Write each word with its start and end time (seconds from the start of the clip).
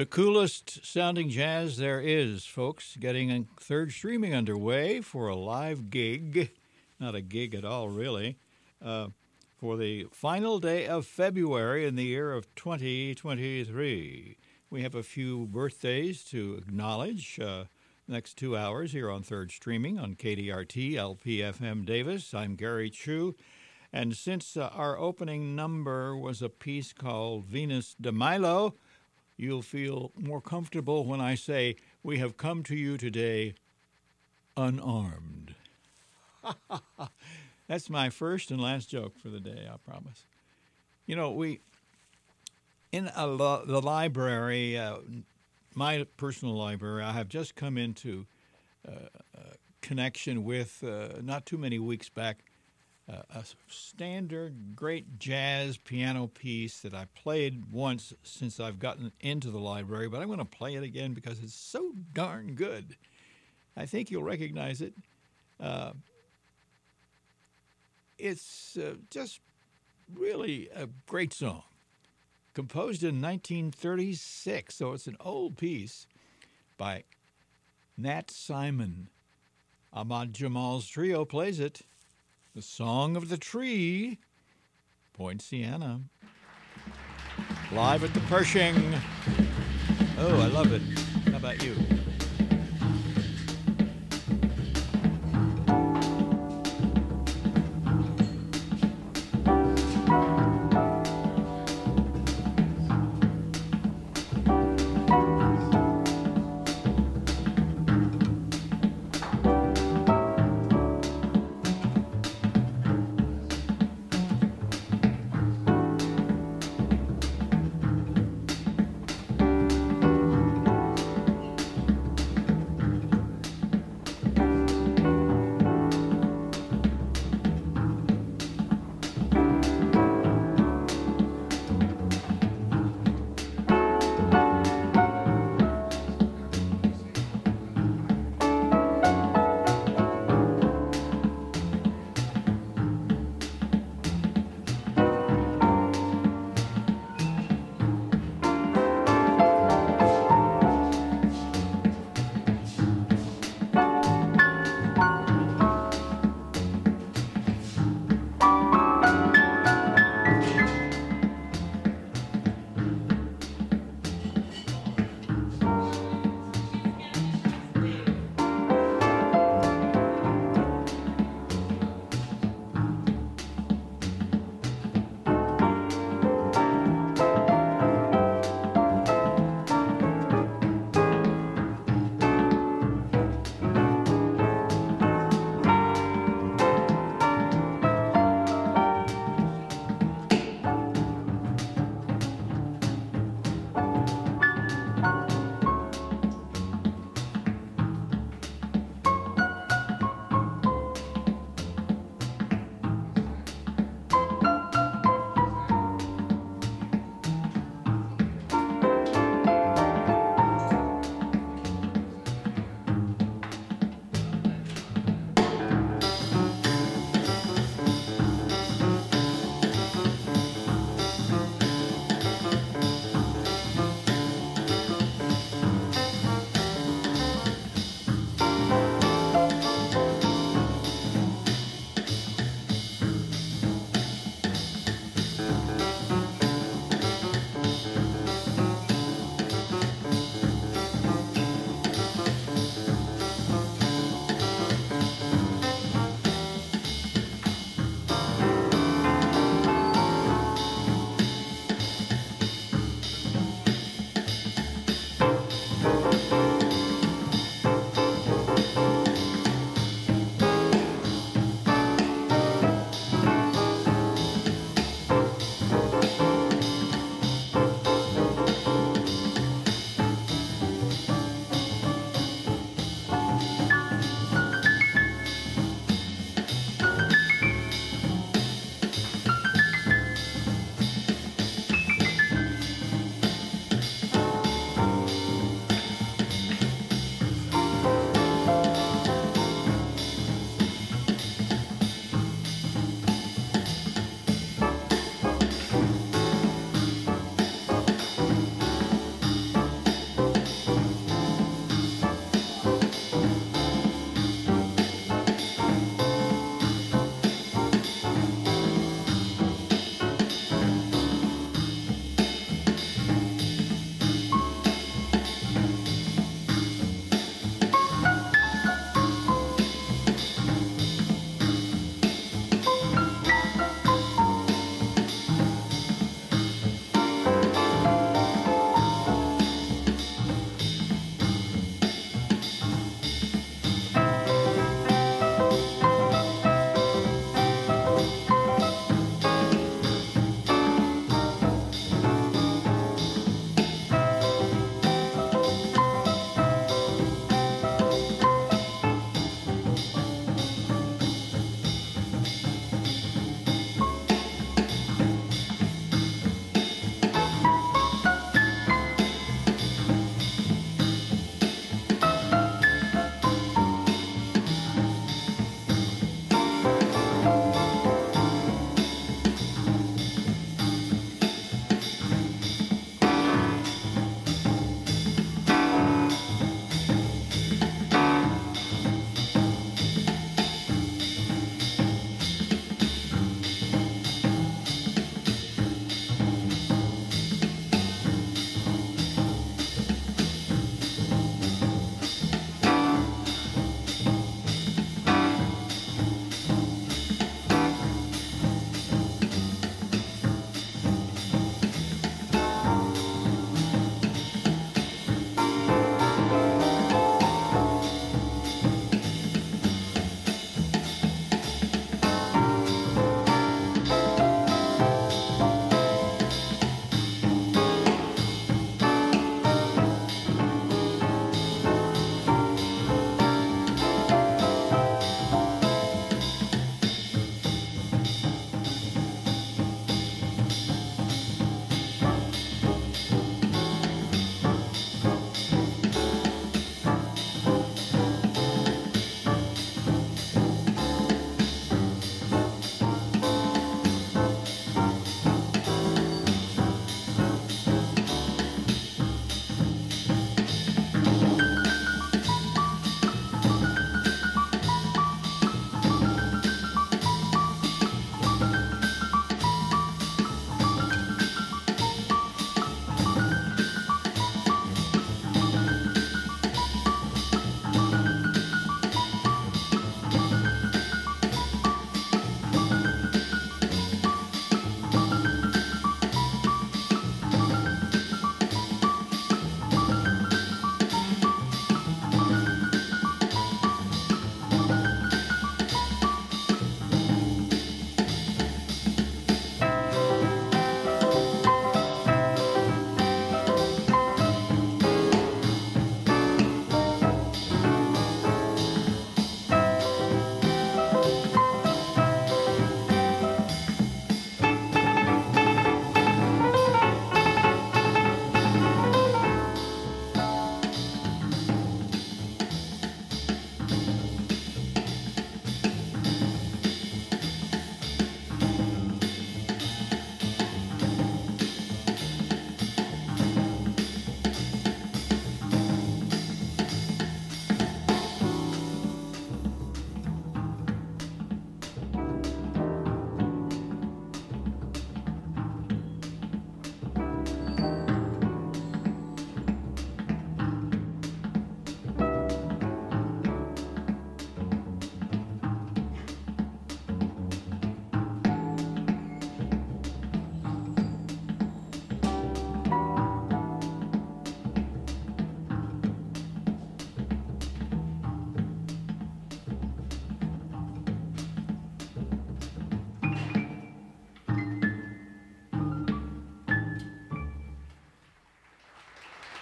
The 0.00 0.06
coolest 0.06 0.86
sounding 0.86 1.28
jazz 1.28 1.76
there 1.76 2.00
is, 2.00 2.46
folks. 2.46 2.96
Getting 2.96 3.30
a 3.30 3.44
third 3.60 3.92
streaming 3.92 4.34
underway 4.34 5.02
for 5.02 5.28
a 5.28 5.36
live 5.36 5.90
gig, 5.90 6.52
not 6.98 7.14
a 7.14 7.20
gig 7.20 7.54
at 7.54 7.66
all, 7.66 7.90
really, 7.90 8.38
uh, 8.82 9.08
for 9.58 9.76
the 9.76 10.06
final 10.10 10.58
day 10.58 10.86
of 10.86 11.04
February 11.04 11.84
in 11.84 11.96
the 11.96 12.04
year 12.04 12.32
of 12.32 12.46
2023. 12.54 14.38
We 14.70 14.80
have 14.80 14.94
a 14.94 15.02
few 15.02 15.44
birthdays 15.44 16.24
to 16.30 16.54
acknowledge. 16.54 17.38
Uh, 17.38 17.64
next 18.08 18.38
two 18.38 18.56
hours 18.56 18.92
here 18.92 19.10
on 19.10 19.22
Third 19.22 19.50
Streaming 19.50 19.98
on 19.98 20.14
KDRT 20.14 20.94
LPFM 20.94 21.84
Davis. 21.84 22.32
I'm 22.32 22.54
Gary 22.54 22.88
Chu. 22.88 23.36
And 23.92 24.16
since 24.16 24.56
uh, 24.56 24.70
our 24.72 24.98
opening 24.98 25.54
number 25.54 26.16
was 26.16 26.40
a 26.40 26.48
piece 26.48 26.94
called 26.94 27.44
Venus 27.44 27.94
de 28.00 28.12
Milo, 28.12 28.76
you'll 29.40 29.62
feel 29.62 30.12
more 30.18 30.40
comfortable 30.40 31.04
when 31.04 31.20
I 31.20 31.34
say, 31.34 31.76
We 32.02 32.18
have 32.18 32.36
come 32.36 32.62
to 32.64 32.76
you 32.76 32.96
today 32.98 33.54
unarmed. 34.56 35.54
That's 37.68 37.88
my 37.88 38.10
first 38.10 38.50
and 38.50 38.60
last 38.60 38.90
joke 38.90 39.18
for 39.18 39.28
the 39.28 39.40
day, 39.40 39.68
I 39.72 39.76
promise. 39.78 40.24
You 41.06 41.16
know, 41.16 41.30
we, 41.30 41.60
in 42.92 43.04
the 43.06 43.80
library, 43.82 44.78
uh, 44.78 44.98
my 45.74 46.06
personal 46.16 46.54
library, 46.54 47.02
I 47.02 47.12
have 47.12 47.28
just 47.28 47.54
come 47.54 47.78
into 47.78 48.26
uh, 48.86 48.92
connection 49.80 50.44
with, 50.44 50.84
uh, 50.84 51.20
not 51.22 51.46
too 51.46 51.58
many 51.58 51.78
weeks 51.78 52.08
back, 52.08 52.49
a 53.10 53.44
standard 53.68 54.76
great 54.76 55.18
jazz 55.18 55.76
piano 55.76 56.26
piece 56.28 56.80
that 56.80 56.94
I 56.94 57.06
played 57.14 57.72
once 57.72 58.14
since 58.22 58.60
I've 58.60 58.78
gotten 58.78 59.12
into 59.20 59.50
the 59.50 59.58
library, 59.58 60.08
but 60.08 60.20
I'm 60.20 60.28
going 60.28 60.38
to 60.38 60.44
play 60.44 60.74
it 60.74 60.82
again 60.82 61.12
because 61.14 61.38
it's 61.42 61.54
so 61.54 61.92
darn 62.12 62.54
good. 62.54 62.96
I 63.76 63.86
think 63.86 64.10
you'll 64.10 64.22
recognize 64.22 64.80
it. 64.80 64.94
Uh, 65.58 65.92
it's 68.18 68.76
uh, 68.76 68.94
just 69.10 69.40
really 70.14 70.68
a 70.74 70.88
great 71.06 71.32
song. 71.32 71.62
Composed 72.54 73.02
in 73.02 73.20
1936, 73.20 74.74
so 74.74 74.92
it's 74.92 75.06
an 75.06 75.16
old 75.20 75.56
piece 75.56 76.06
by 76.76 77.04
Nat 77.96 78.30
Simon. 78.30 79.08
Ahmad 79.92 80.32
Jamal's 80.32 80.86
trio 80.86 81.24
plays 81.24 81.60
it. 81.60 81.82
The 82.52 82.62
Song 82.62 83.16
of 83.16 83.28
the 83.28 83.36
Tree, 83.38 84.18
Poinciana. 85.12 86.00
Live 87.70 88.02
at 88.02 88.12
the 88.12 88.18
Pershing. 88.22 88.92
Oh, 90.18 90.40
I 90.40 90.48
love 90.48 90.72
it. 90.72 90.82
How 91.30 91.36
about 91.36 91.62
you? 91.62 91.76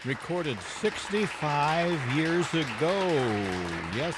Recorded 0.08 0.58
65 0.80 2.16
years 2.16 2.48
ago. 2.54 2.98
Yes, 3.94 4.16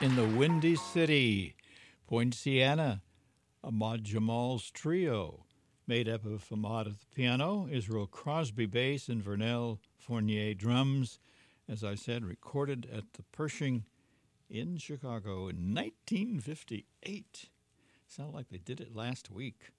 in 0.00 0.14
the 0.14 0.24
Windy 0.24 0.76
City, 0.76 1.56
Poinciana, 2.06 3.02
Ahmad 3.64 4.04
Jamal's 4.04 4.70
trio, 4.70 5.44
made 5.84 6.08
up 6.08 6.24
of 6.24 6.46
Ahmad 6.52 6.86
at 6.86 7.00
the 7.00 7.06
piano, 7.12 7.66
Israel 7.68 8.06
Crosby 8.06 8.66
bass, 8.66 9.08
and 9.08 9.20
Vernel 9.20 9.80
Fournier 9.98 10.54
drums. 10.54 11.18
As 11.68 11.82
I 11.82 11.96
said, 11.96 12.24
recorded 12.24 12.88
at 12.96 13.14
the 13.14 13.24
Pershing 13.32 13.82
in 14.48 14.76
Chicago 14.76 15.48
in 15.48 15.74
1958. 15.74 17.48
Sound 18.06 18.32
like 18.32 18.48
they 18.48 18.58
did 18.58 18.80
it 18.80 18.94
last 18.94 19.28
week. 19.28 19.72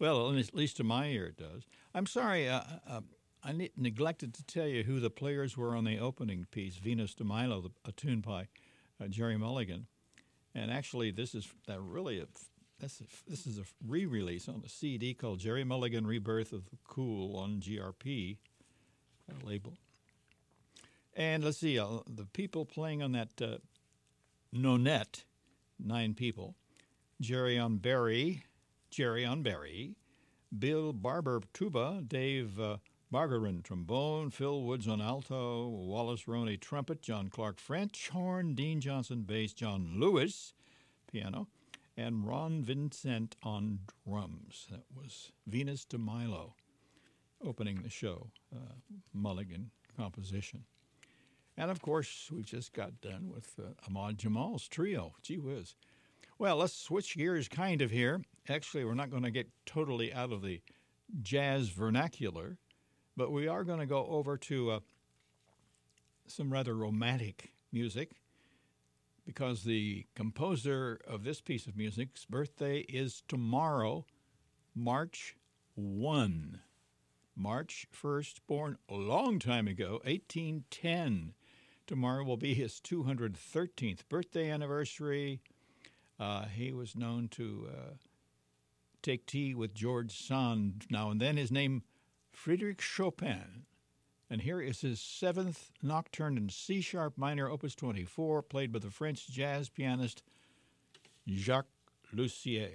Well, 0.00 0.36
at 0.36 0.54
least 0.54 0.76
to 0.78 0.84
my 0.84 1.06
ear, 1.06 1.26
it 1.26 1.36
does. 1.36 1.68
I'm 1.94 2.06
sorry, 2.06 2.48
uh, 2.48 2.62
uh, 2.88 3.00
I 3.42 3.52
ne- 3.52 3.70
neglected 3.76 4.34
to 4.34 4.44
tell 4.44 4.66
you 4.66 4.82
who 4.82 5.00
the 5.00 5.10
players 5.10 5.56
were 5.56 5.76
on 5.76 5.84
the 5.84 5.98
opening 5.98 6.46
piece, 6.50 6.76
Venus 6.76 7.14
de 7.14 7.24
Milo, 7.24 7.60
the, 7.60 7.70
a 7.84 7.92
tune 7.92 8.20
by 8.20 8.48
uh, 9.00 9.08
Gerry 9.08 9.36
Mulligan. 9.36 9.86
And 10.54 10.70
actually, 10.70 11.10
this 11.10 11.34
is 11.34 11.48
that 11.66 11.80
really 11.80 12.20
a, 12.20 12.26
this, 12.80 13.02
this 13.26 13.46
is 13.46 13.58
a 13.58 13.64
re-release 13.86 14.48
on 14.48 14.62
a 14.64 14.68
CD 14.68 15.14
called 15.14 15.38
Gerry 15.38 15.64
Mulligan 15.64 16.06
Rebirth 16.06 16.52
of 16.52 16.66
the 16.70 16.78
Cool 16.86 17.36
on 17.36 17.60
GRP 17.60 18.38
uh, 19.30 19.46
label. 19.46 19.74
And 21.14 21.44
let's 21.44 21.58
see, 21.58 21.78
uh, 21.78 21.86
the 22.08 22.26
people 22.26 22.64
playing 22.64 23.02
on 23.02 23.12
that 23.12 23.30
uh, 23.42 23.58
nine 24.52 26.14
people, 26.14 26.54
Gerry 27.20 27.58
on 27.58 27.78
bari, 27.78 28.44
Gerry 28.90 29.24
on 29.24 29.42
bari, 29.42 29.96
Bill 30.56 30.92
Barber 30.92 31.42
tuba, 31.52 32.02
Dave 32.06 32.58
uh, 32.58 32.76
Bargeron 33.10 33.62
trombone, 33.62 34.30
Phil 34.30 34.62
Woods 34.62 34.86
on 34.86 35.00
alto, 35.00 35.66
Wallace 35.66 36.28
Roney 36.28 36.58
trumpet, 36.58 37.00
John 37.00 37.28
Clark 37.28 37.58
French 37.58 38.10
horn, 38.10 38.54
Dean 38.54 38.80
Johnson 38.80 39.22
bass, 39.22 39.54
John 39.54 39.94
Lewis 39.96 40.52
piano, 41.10 41.48
and 41.96 42.26
Ron 42.26 42.62
Vincent 42.62 43.36
on 43.42 43.80
drums. 44.06 44.66
That 44.70 44.84
was 44.94 45.32
Venus 45.46 45.84
de 45.86 45.96
Milo 45.96 46.54
opening 47.44 47.82
the 47.82 47.88
show, 47.88 48.28
uh, 48.54 48.74
Mulligan 49.14 49.70
composition. 49.96 50.64
And 51.56 51.70
of 51.70 51.80
course, 51.80 52.30
we 52.32 52.42
just 52.42 52.72
got 52.72 53.00
done 53.00 53.30
with 53.34 53.54
uh, 53.58 53.70
Ahmad 53.86 54.18
Jamal's 54.18 54.68
trio. 54.68 55.14
Gee 55.22 55.38
whiz. 55.38 55.74
Well, 56.38 56.56
let's 56.56 56.74
switch 56.74 57.16
gears 57.16 57.48
kind 57.48 57.82
of 57.82 57.90
here. 57.90 58.22
Actually, 58.48 58.84
we're 58.84 58.94
not 58.94 59.10
going 59.10 59.24
to 59.24 59.30
get 59.30 59.48
totally 59.66 60.12
out 60.12 60.30
of 60.30 60.42
the 60.42 60.60
jazz 61.20 61.70
vernacular, 61.70 62.58
but 63.18 63.32
we 63.32 63.48
are 63.48 63.64
going 63.64 63.80
to 63.80 63.86
go 63.86 64.06
over 64.06 64.38
to 64.38 64.70
uh, 64.70 64.80
some 66.28 66.52
rather 66.52 66.74
romantic 66.74 67.52
music 67.72 68.12
because 69.26 69.64
the 69.64 70.06
composer 70.14 71.00
of 71.06 71.24
this 71.24 71.40
piece 71.40 71.66
of 71.66 71.76
music's 71.76 72.24
birthday 72.24 72.78
is 72.88 73.24
tomorrow, 73.26 74.06
March 74.74 75.36
1. 75.74 76.60
March 77.34 77.86
1st, 77.92 78.34
born 78.46 78.78
a 78.88 78.94
long 78.94 79.40
time 79.40 79.66
ago, 79.66 80.00
1810. 80.04 81.34
Tomorrow 81.88 82.22
will 82.24 82.36
be 82.36 82.54
his 82.54 82.80
213th 82.80 84.08
birthday 84.08 84.48
anniversary. 84.48 85.40
Uh, 86.20 86.44
he 86.44 86.72
was 86.72 86.94
known 86.94 87.26
to 87.28 87.68
uh, 87.68 87.94
take 89.02 89.26
tea 89.26 89.54
with 89.54 89.74
George 89.74 90.16
Sand 90.16 90.86
now 90.88 91.10
and 91.10 91.20
then. 91.20 91.36
His 91.36 91.50
name, 91.50 91.82
Frédéric 92.44 92.80
Chopin. 92.80 93.64
And 94.30 94.42
here 94.42 94.60
is 94.60 94.82
his 94.82 95.00
seventh 95.00 95.70
nocturne 95.82 96.36
in 96.36 96.50
C 96.50 96.80
sharp 96.80 97.16
minor, 97.16 97.48
opus 97.48 97.74
24, 97.74 98.42
played 98.42 98.72
by 98.72 98.78
the 98.78 98.90
French 98.90 99.26
jazz 99.28 99.68
pianist 99.68 100.22
Jacques 101.26 101.66
Loussier. 102.14 102.70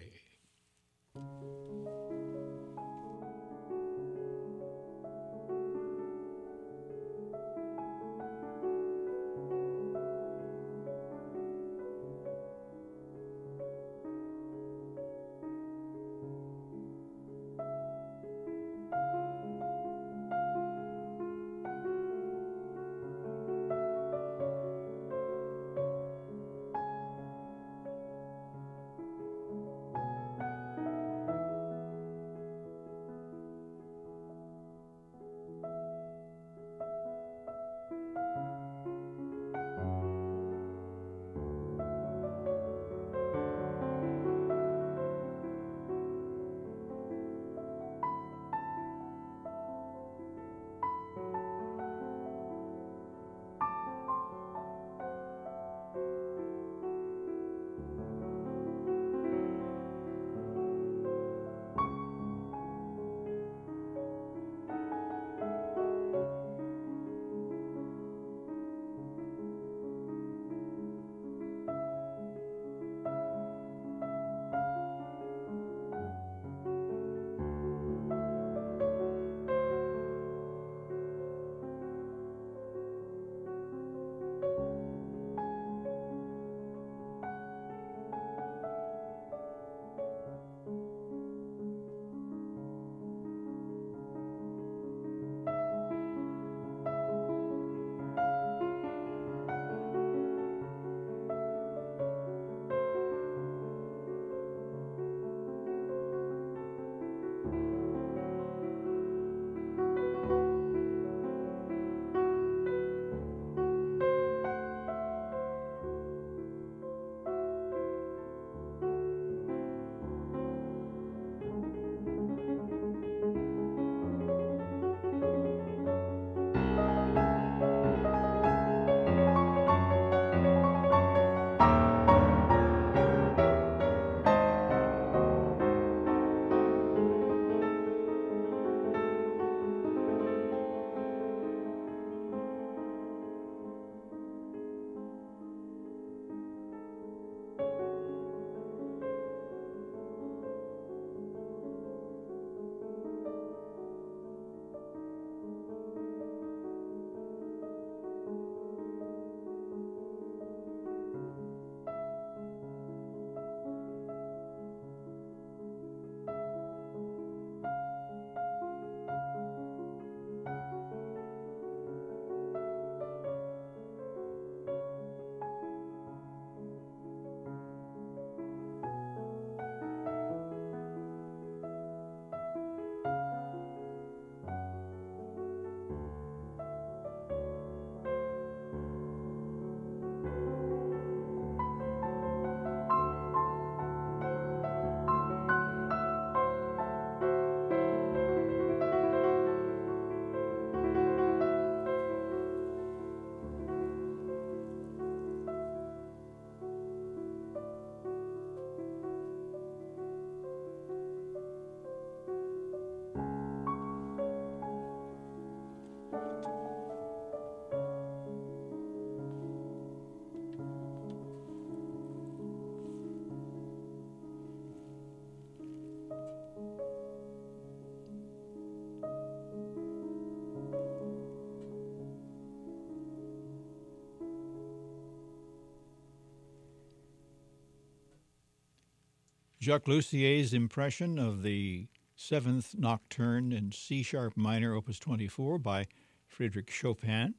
Jacques 239.64 239.88
Loussier's 239.88 240.54
impression 240.54 241.18
of 241.18 241.42
the 241.42 241.88
Seventh 242.18 242.76
Nocturne 242.78 243.54
in 243.54 243.72
C 243.72 244.04
sharp 244.04 244.36
minor, 244.36 244.76
opus 244.76 245.00
24, 245.00 245.58
by 245.58 245.88
Frédéric 246.30 246.70
Chopin. 246.70 247.36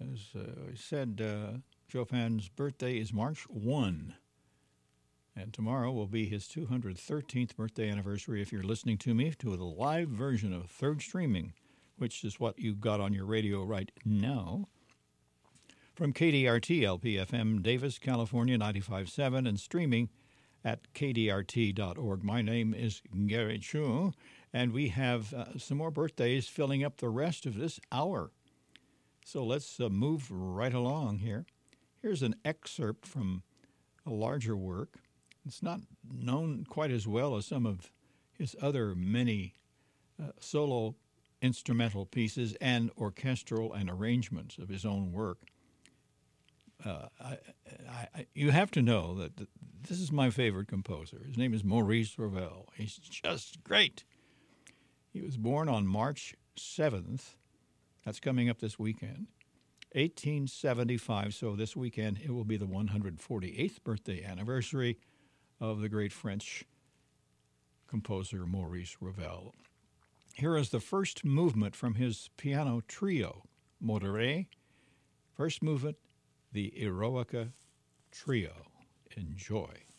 As 0.00 0.28
uh, 0.36 0.70
I 0.70 0.76
said, 0.76 1.20
uh, 1.20 1.58
Chopin's 1.88 2.48
birthday 2.48 2.96
is 2.96 3.12
March 3.12 3.42
1. 3.48 4.14
And 5.34 5.52
tomorrow 5.52 5.90
will 5.90 6.06
be 6.06 6.26
his 6.26 6.44
213th 6.44 7.56
birthday 7.56 7.90
anniversary 7.90 8.40
if 8.40 8.52
you're 8.52 8.62
listening 8.62 8.98
to 8.98 9.12
me 9.12 9.32
to 9.40 9.56
the 9.56 9.64
live 9.64 10.10
version 10.10 10.52
of 10.52 10.70
Third 10.70 11.02
Streaming, 11.02 11.54
which 11.96 12.22
is 12.22 12.38
what 12.38 12.60
you 12.60 12.76
got 12.76 13.00
on 13.00 13.12
your 13.12 13.26
radio 13.26 13.64
right 13.64 13.90
now. 14.04 14.68
From 15.92 16.12
KDRT 16.12 16.82
LPFM, 16.82 17.64
Davis, 17.64 17.98
California 17.98 18.56
95.7, 18.56 19.48
and 19.48 19.58
streaming 19.58 20.08
at 20.64 20.92
kdrt.org. 20.94 22.22
My 22.22 22.42
name 22.42 22.74
is 22.74 23.02
Gary 23.26 23.58
Chu, 23.58 24.12
and 24.52 24.72
we 24.72 24.88
have 24.88 25.32
uh, 25.32 25.58
some 25.58 25.78
more 25.78 25.90
birthdays 25.90 26.48
filling 26.48 26.84
up 26.84 26.98
the 26.98 27.08
rest 27.08 27.46
of 27.46 27.56
this 27.56 27.80
hour. 27.90 28.30
So 29.24 29.44
let's 29.44 29.78
uh, 29.80 29.88
move 29.88 30.30
right 30.30 30.74
along 30.74 31.18
here. 31.18 31.46
Here's 32.02 32.22
an 32.22 32.36
excerpt 32.44 33.06
from 33.06 33.42
a 34.06 34.10
larger 34.10 34.56
work. 34.56 34.96
It's 35.46 35.62
not 35.62 35.80
known 36.10 36.66
quite 36.68 36.90
as 36.90 37.06
well 37.06 37.36
as 37.36 37.46
some 37.46 37.66
of 37.66 37.90
his 38.32 38.56
other 38.60 38.94
many 38.94 39.54
uh, 40.22 40.32
solo 40.40 40.96
instrumental 41.42 42.06
pieces 42.06 42.54
and 42.60 42.90
orchestral 42.98 43.72
and 43.72 43.88
arrangements 43.88 44.58
of 44.58 44.68
his 44.68 44.84
own 44.84 45.12
work. 45.12 45.38
Uh, 46.84 47.06
I, 47.20 47.38
I, 48.14 48.26
you 48.34 48.50
have 48.50 48.70
to 48.72 48.82
know 48.82 49.14
that 49.14 49.46
this 49.88 50.00
is 50.00 50.12
my 50.12 50.30
favorite 50.30 50.68
composer. 50.68 51.22
His 51.26 51.36
name 51.36 51.54
is 51.54 51.64
Maurice 51.64 52.18
Ravel. 52.18 52.68
He's 52.74 52.96
just 52.96 53.62
great. 53.64 54.04
He 55.12 55.20
was 55.20 55.36
born 55.36 55.68
on 55.68 55.86
March 55.86 56.34
7th. 56.56 57.34
That's 58.04 58.20
coming 58.20 58.48
up 58.48 58.60
this 58.60 58.78
weekend. 58.78 59.26
1875. 59.92 61.34
So 61.34 61.56
this 61.56 61.74
weekend 61.74 62.20
it 62.22 62.30
will 62.30 62.44
be 62.44 62.56
the 62.56 62.66
148th 62.66 63.82
birthday 63.82 64.24
anniversary 64.24 64.98
of 65.60 65.80
the 65.80 65.88
great 65.88 66.12
French 66.12 66.64
composer 67.88 68.46
Maurice 68.46 68.96
Ravel. 69.00 69.54
Here 70.34 70.56
is 70.56 70.70
the 70.70 70.80
first 70.80 71.24
movement 71.24 71.74
from 71.74 71.94
his 71.94 72.30
piano 72.36 72.82
trio, 72.86 73.42
Modere. 73.84 74.46
First 75.34 75.62
movement, 75.62 75.96
the 76.52 76.72
Eroica 76.80 77.52
Trio. 78.12 78.69
Enjoy. 79.16 79.89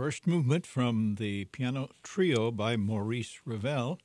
First 0.00 0.26
movement 0.26 0.64
from 0.64 1.16
the 1.16 1.44
piano 1.44 1.90
trio 2.02 2.50
by 2.50 2.74
Maurice 2.78 3.38
Ravel, 3.44 3.98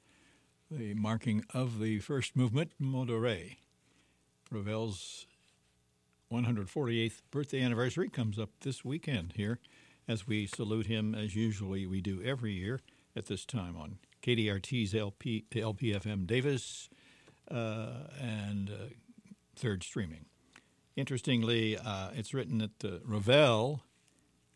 the 0.69 0.93
marking 0.93 1.45
of 1.53 1.79
the 1.79 1.99
first 1.99 2.36
movement, 2.36 2.73
Modéré. 2.81 3.55
Ravel's 4.51 5.25
148th 6.29 7.21
birthday 7.31 7.62
anniversary 7.62 8.10
comes 8.10 8.38
up 8.38 8.49
this 8.60 8.84
weekend 8.84 9.36
here 9.38 9.60
as 10.05 10.27
we 10.27 10.47
salute 10.47 10.88
him 10.88 11.15
as 11.15 11.34
usually 11.34 11.86
we 11.86 12.01
do 12.01 12.21
every 12.21 12.51
year 12.51 12.81
at 13.15 13.27
this 13.27 13.45
time 13.45 13.77
on 13.77 13.97
KDRT's 14.21 14.93
LP, 14.93 15.45
LPFM 15.49 16.27
Davis 16.27 16.89
uh, 17.49 18.10
and 18.19 18.69
uh, 18.69 18.88
third 19.55 19.81
streaming. 19.81 20.25
Interestingly, 20.97 21.77
uh, 21.77 22.10
it's 22.13 22.34
written 22.34 22.58
that 22.58 23.01
Ravel 23.05 23.86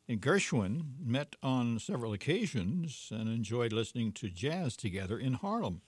and 0.10 0.19
Gershwin 0.19 0.86
met 1.06 1.36
on 1.43 1.78
several 1.78 2.13
occasions 2.13 3.10
and 3.12 3.30
enjoyed 3.30 3.72
listening 3.72 4.12
to 4.13 4.28
jazz 4.28 4.76
together 4.76 5.19
in 5.19 5.34
Harlem. 5.36 5.82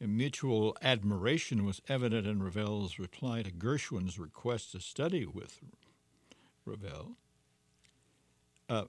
A 0.00 0.06
mutual 0.06 0.76
admiration 0.80 1.64
was 1.64 1.82
evident 1.88 2.28
in 2.28 2.44
Ravel's 2.44 2.96
reply 3.00 3.42
to 3.42 3.50
Gershwin's 3.50 4.20
request 4.20 4.70
to 4.70 4.80
study 4.80 5.26
with 5.26 5.58
Ravel. 6.64 7.16
Uh, 8.68 8.84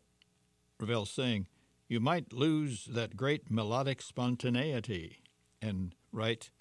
Ravel 0.80 1.08
saying, 1.08 1.48
You 1.88 2.00
might 2.00 2.32
lose 2.32 2.86
that 2.86 3.18
great 3.18 3.50
melodic 3.50 4.04
spontaneity 4.04 5.24
and 5.60 5.96
write, 6.12 6.52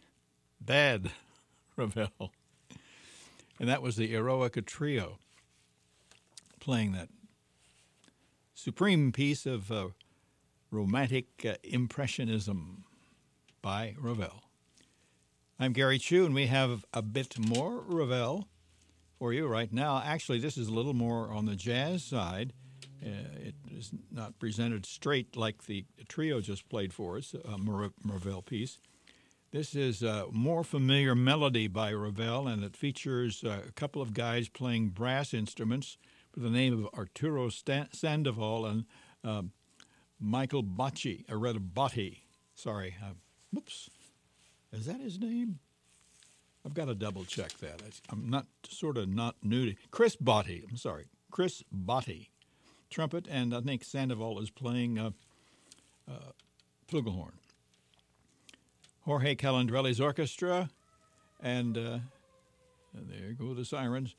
Bad, 0.59 1.11
Ravel. 1.77 2.33
And 3.61 3.69
that 3.69 3.83
was 3.83 3.97
the 3.97 4.15
Eroica 4.15 4.65
Trio 4.65 5.19
playing 6.67 6.93
that 6.93 7.09
supreme 8.57 9.13
piece 9.13 9.45
of 9.45 9.71
uh, 9.71 9.89
romantic 10.71 11.27
uh, 11.45 11.55
impressionism 11.63 12.85
by 13.61 13.95
Ravel. 14.01 14.43
I'm 15.61 15.73
Gary 15.73 15.99
Chu, 15.99 16.25
and 16.25 16.35
we 16.35 16.47
have 16.47 16.85
a 16.95 17.03
bit 17.03 17.39
more 17.39 17.83
Ravel 17.87 18.49
for 19.19 19.35
you 19.35 19.47
right 19.47 19.71
now. 19.73 20.03
Actually, 20.05 20.41
this 20.41 20.57
is 20.57 20.69
a 20.69 20.73
little 20.73 20.95
more 20.95 21.31
on 21.31 21.45
the 21.45 21.55
jazz 21.55 22.03
side. 22.03 22.55
Uh, 23.05 23.11
it 23.39 23.55
is 23.71 23.91
not 24.11 24.39
presented 24.39 24.87
straight 24.87 25.37
like 25.37 25.67
the 25.67 25.85
trio 26.09 26.41
just 26.41 26.69
played 26.71 26.95
for 26.95 27.19
us, 27.19 27.35
a 27.35 27.59
Ravel 28.05 28.41
piece. 28.41 28.79
This 29.53 29.75
is 29.75 30.03
a 30.03 30.27
more 30.33 30.65
familiar 30.65 31.15
melody 31.15 31.69
by 31.69 31.93
Ravel, 31.93 32.49
and 32.49 32.65
it 32.65 32.75
features 32.75 33.45
a 33.45 33.71
couple 33.75 34.01
of 34.01 34.15
guys 34.15 34.49
playing 34.49 34.89
brass 34.89 35.35
instruments 35.35 35.99
the 36.37 36.51
name 36.51 36.85
of 36.85 36.99
Arturo 36.99 37.49
Sandoval 37.49 38.67
and 38.67 38.85
uh, 39.25 39.43
Michael 40.21 40.63
Bocci, 40.63 41.25
or 41.31 41.39
rather 41.39 41.59
Botti. 41.59 42.19
Sorry, 42.55 42.95
uh, 43.03 43.13
whoops. 43.53 43.91
Is 44.73 44.87
that 44.87 45.01
his 45.01 45.19
name? 45.19 45.59
I've 46.65 46.75
got 46.75 46.87
to 46.87 46.95
double 46.95 47.25
check 47.25 47.53
that. 47.59 47.81
I'm 48.11 48.29
not 48.29 48.47
sort 48.69 48.99
of 48.99 49.09
not 49.09 49.37
new 49.43 49.67
to 49.67 49.77
Chris 49.91 50.17
Botti. 50.17 50.65
I'm 50.69 50.77
sorry, 50.77 51.07
Chris 51.31 51.63
Botti, 51.75 52.29
trumpet, 52.91 53.27
and 53.31 53.55
I 53.55 53.61
think 53.61 53.85
Sandoval 53.85 54.41
is 54.41 54.51
playing 54.51 54.99
uh, 54.99 55.11
uh, 56.11 56.33
flugelhorn. 56.91 57.33
Jorge 59.03 59.37
Calandrelli's 59.37 60.01
orchestra, 60.01 60.69
and 61.41 61.79
uh, 61.79 61.99
there 62.93 63.33
go 63.39 63.55
the 63.55 63.65
sirens 63.65 64.17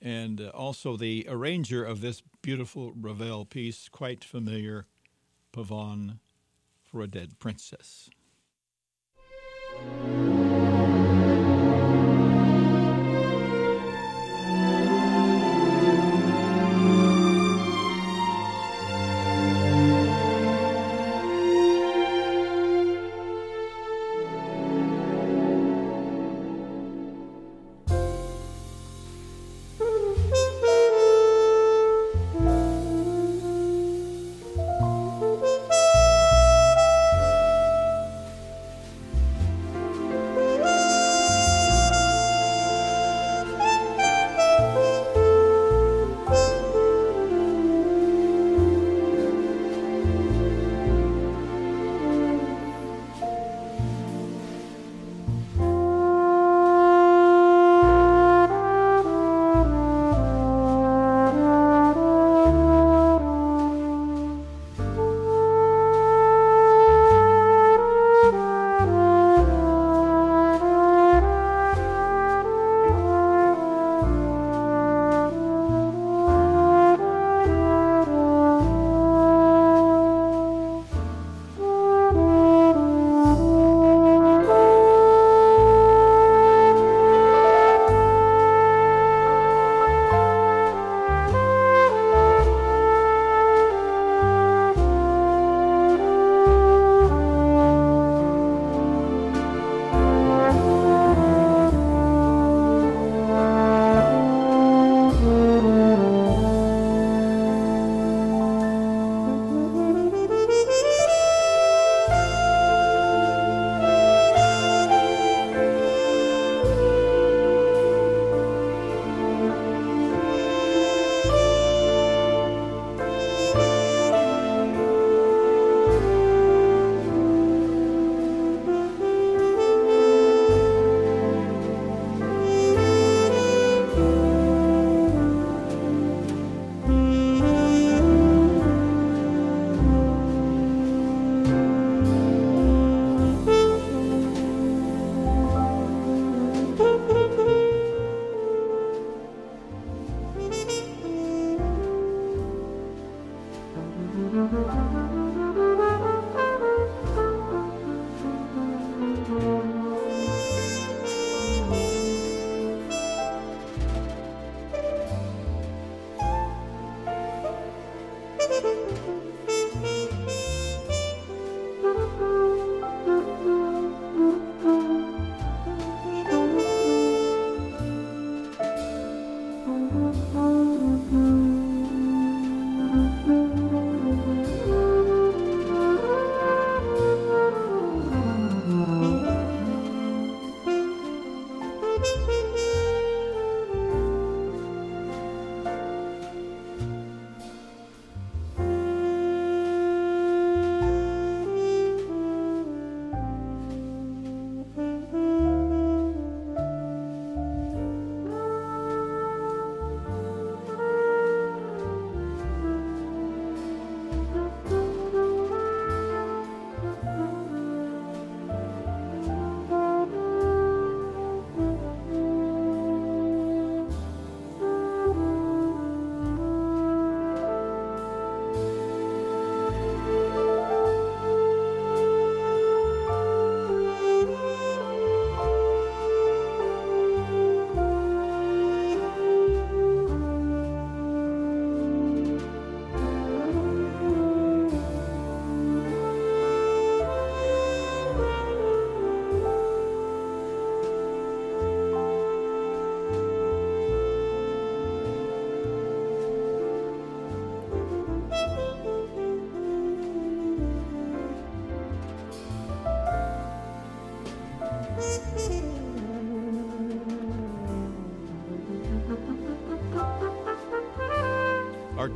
and 0.00 0.40
uh, 0.40 0.48
also 0.48 0.96
the 0.96 1.26
arranger 1.28 1.84
of 1.84 2.00
this 2.00 2.22
beautiful 2.42 2.92
Ravel 2.92 3.44
piece, 3.44 3.88
quite 3.88 4.24
familiar, 4.24 4.86
Pavane 5.52 6.18
for 6.82 7.02
a 7.02 7.06
Dead 7.06 7.38
Princess. 7.38 8.08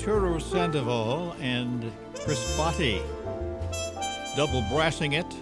Arturo 0.03 0.41
Sandoval 0.41 1.37
and 1.41 1.93
Chris 2.25 2.57
Botti, 2.57 3.01
double 4.35 4.61
brassing 4.69 5.13
it 5.13 5.33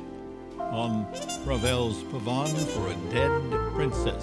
on 0.59 1.07
Ravel's 1.47 2.03
Pavane 2.03 2.67
for 2.67 2.89
a 2.89 2.95
Dead 3.11 3.41
Princess. 3.73 4.23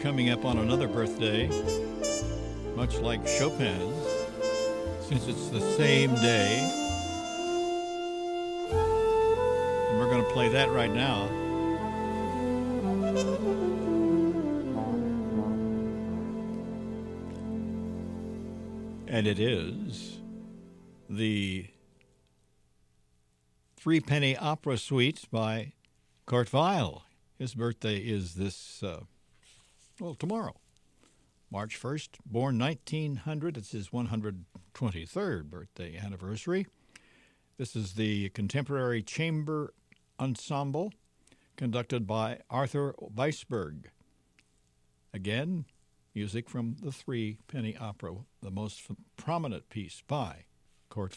Coming 0.00 0.30
up 0.30 0.44
on 0.44 0.58
another 0.58 0.88
birthday, 0.88 1.48
much 2.74 2.96
like 2.98 3.24
Chopin's, 3.28 3.78
since 3.78 3.87
it's 5.50 5.64
the 5.64 5.72
same 5.76 6.14
day. 6.16 6.58
And 9.88 9.98
we're 9.98 10.10
going 10.10 10.24
to 10.24 10.30
play 10.30 10.48
that 10.50 10.70
right 10.70 10.92
now. 10.92 11.28
And 19.06 19.26
it 19.26 19.38
is 19.38 20.18
the 21.08 21.66
Three 23.76 24.00
Penny 24.00 24.36
Opera 24.36 24.76
Suite 24.76 25.24
by 25.32 25.72
Kurt 26.26 26.52
Weill. 26.52 27.04
His 27.38 27.54
birthday 27.54 27.96
is 27.98 28.34
this, 28.34 28.82
uh, 28.82 29.04
well, 29.98 30.14
tomorrow. 30.14 30.56
March 31.50 31.80
1st, 31.80 32.08
born 32.26 32.58
1900. 32.58 33.56
It's 33.56 33.72
his 33.72 33.88
123rd 33.88 35.44
birthday 35.44 35.96
anniversary. 35.96 36.66
This 37.56 37.74
is 37.74 37.94
the 37.94 38.28
contemporary 38.30 39.02
chamber 39.02 39.72
ensemble 40.20 40.92
conducted 41.56 42.06
by 42.06 42.40
Arthur 42.50 42.94
Weisberg. 43.00 43.86
Again, 45.12 45.64
music 46.14 46.48
from 46.48 46.76
the 46.82 46.92
Three 46.92 47.38
Penny 47.48 47.76
Opera, 47.76 48.16
the 48.42 48.50
most 48.50 48.82
prominent 49.16 49.68
piece 49.70 50.02
by 50.06 50.44
Kurt 50.90 51.14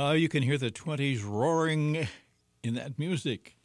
Uh, 0.00 0.12
you 0.12 0.30
can 0.30 0.42
hear 0.42 0.56
the 0.56 0.70
20s 0.70 1.22
roaring 1.22 2.08
in 2.62 2.72
that 2.72 2.98
music. 2.98 3.58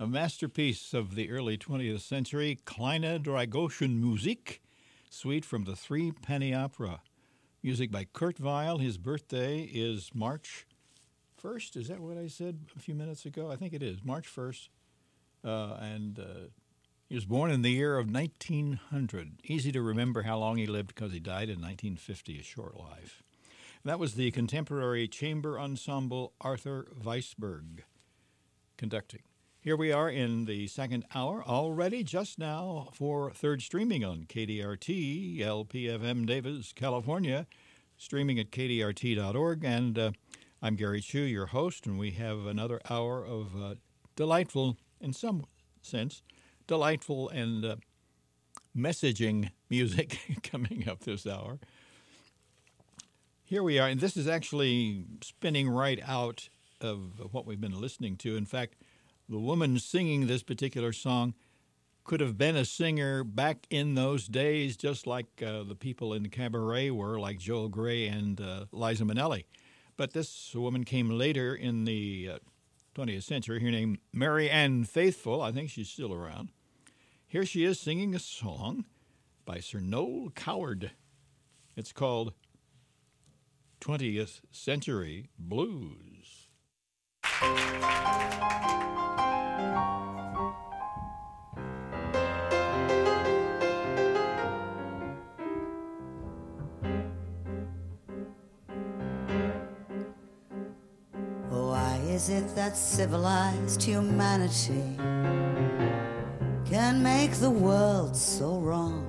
A 0.00 0.06
masterpiece 0.06 0.94
of 0.94 1.16
the 1.16 1.30
early 1.30 1.58
20th 1.58 2.00
century, 2.00 2.60
Kleine 2.64 3.22
Dreigroschen 3.22 4.00
Musik, 4.00 4.62
suite 5.10 5.44
from 5.44 5.64
the 5.64 5.76
Three 5.76 6.10
Penny 6.10 6.54
Opera. 6.54 7.02
Music 7.62 7.90
by 7.90 8.06
Kurt 8.10 8.40
Weill. 8.40 8.78
His 8.78 8.96
birthday 8.96 9.64
is 9.70 10.12
March 10.14 10.66
1st. 11.44 11.76
Is 11.76 11.88
that 11.88 12.00
what 12.00 12.16
I 12.16 12.26
said 12.26 12.60
a 12.74 12.80
few 12.80 12.94
minutes 12.94 13.26
ago? 13.26 13.50
I 13.50 13.56
think 13.56 13.74
it 13.74 13.82
is, 13.82 14.02
March 14.02 14.34
1st. 14.34 14.70
Uh, 15.44 15.76
and 15.78 16.18
uh, 16.18 16.48
he 17.06 17.16
was 17.16 17.26
born 17.26 17.50
in 17.50 17.60
the 17.60 17.70
year 17.70 17.98
of 17.98 18.10
1900. 18.10 19.42
Easy 19.44 19.70
to 19.70 19.82
remember 19.82 20.22
how 20.22 20.38
long 20.38 20.56
he 20.56 20.66
lived 20.66 20.94
because 20.94 21.12
he 21.12 21.20
died 21.20 21.50
in 21.50 21.60
1950, 21.60 22.38
a 22.38 22.42
short 22.42 22.78
life. 22.78 23.22
That 23.84 23.98
was 23.98 24.14
the 24.14 24.30
contemporary 24.30 25.08
chamber 25.08 25.58
ensemble 25.58 26.34
Arthur 26.40 26.86
Weisberg 27.02 27.80
conducting. 28.76 29.22
Here 29.58 29.76
we 29.76 29.90
are 29.90 30.08
in 30.08 30.44
the 30.44 30.68
second 30.68 31.04
hour, 31.16 31.42
already 31.42 32.04
just 32.04 32.38
now 32.38 32.90
for 32.92 33.32
third 33.32 33.60
streaming 33.60 34.04
on 34.04 34.26
KDRT, 34.26 35.40
LPFM 35.40 36.26
Davis, 36.26 36.72
California, 36.72 37.48
streaming 37.96 38.38
at 38.38 38.52
kdrt.org. 38.52 39.64
And 39.64 39.98
uh, 39.98 40.12
I'm 40.62 40.76
Gary 40.76 41.00
Chu, 41.00 41.18
your 41.18 41.46
host, 41.46 41.84
and 41.84 41.98
we 41.98 42.12
have 42.12 42.46
another 42.46 42.80
hour 42.88 43.26
of 43.26 43.60
uh, 43.60 43.74
delightful, 44.14 44.76
in 45.00 45.12
some 45.12 45.44
sense, 45.80 46.22
delightful 46.68 47.30
and 47.30 47.64
uh, 47.64 47.76
messaging 48.76 49.50
music 49.68 50.20
coming 50.44 50.88
up 50.88 51.00
this 51.00 51.26
hour. 51.26 51.58
Here 53.52 53.62
we 53.62 53.78
are, 53.78 53.86
and 53.86 54.00
this 54.00 54.16
is 54.16 54.26
actually 54.26 55.04
spinning 55.20 55.68
right 55.68 56.00
out 56.06 56.48
of 56.80 57.34
what 57.34 57.44
we've 57.44 57.60
been 57.60 57.78
listening 57.78 58.16
to. 58.16 58.34
In 58.34 58.46
fact, 58.46 58.76
the 59.28 59.38
woman 59.38 59.78
singing 59.78 60.26
this 60.26 60.42
particular 60.42 60.90
song 60.90 61.34
could 62.02 62.20
have 62.20 62.38
been 62.38 62.56
a 62.56 62.64
singer 62.64 63.22
back 63.22 63.66
in 63.68 63.94
those 63.94 64.26
days, 64.26 64.74
just 64.78 65.06
like 65.06 65.42
uh, 65.46 65.64
the 65.64 65.74
people 65.74 66.14
in 66.14 66.22
the 66.22 66.30
cabaret 66.30 66.88
were, 66.92 67.20
like 67.20 67.38
Joel 67.38 67.68
Grey 67.68 68.06
and 68.06 68.40
uh, 68.40 68.64
Liza 68.72 69.04
Minnelli. 69.04 69.44
But 69.98 70.14
this 70.14 70.54
woman 70.54 70.84
came 70.84 71.10
later 71.10 71.54
in 71.54 71.84
the 71.84 72.30
uh, 72.32 72.38
20th 72.94 73.24
century, 73.24 73.60
her 73.60 73.70
name 73.70 73.98
Marianne 74.14 74.84
Faithfull. 74.84 75.42
I 75.42 75.52
think 75.52 75.68
she's 75.68 75.90
still 75.90 76.14
around. 76.14 76.52
Here 77.28 77.44
she 77.44 77.64
is 77.64 77.78
singing 77.78 78.14
a 78.14 78.18
song 78.18 78.86
by 79.44 79.60
Sir 79.60 79.80
Noel 79.80 80.30
Coward. 80.30 80.92
It's 81.76 81.92
called 81.92 82.32
20th 83.82 84.42
Century 84.52 85.28
Blues. 85.36 86.46
Why 101.50 102.00
is 102.06 102.28
it 102.28 102.54
that 102.54 102.76
civilized 102.76 103.82
humanity 103.82 104.96
can 106.64 107.02
make 107.02 107.32
the 107.32 107.50
world 107.50 108.16
so 108.16 108.60
wrong? 108.60 109.08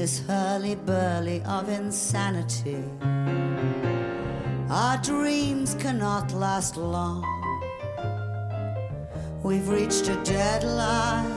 This 0.00 0.22
hurly-burly 0.26 1.42
of 1.42 1.68
insanity, 1.68 2.82
our 4.70 4.96
dreams 5.02 5.74
cannot 5.74 6.32
last 6.32 6.78
long. 6.78 7.22
We've 9.42 9.68
reached 9.68 10.08
a 10.08 10.16
deadline, 10.24 11.30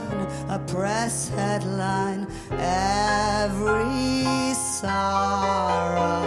a 0.48 0.58
press 0.66 1.28
headline, 1.28 2.26
every 2.52 4.54
sorrow. 4.54 6.22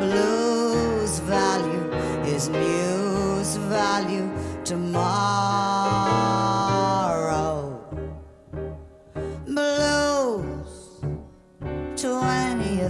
Blues 0.00 1.20
value 1.20 1.90
is 2.26 2.50
news 2.50 3.56
value 3.56 4.30
tomorrow. 4.66 5.73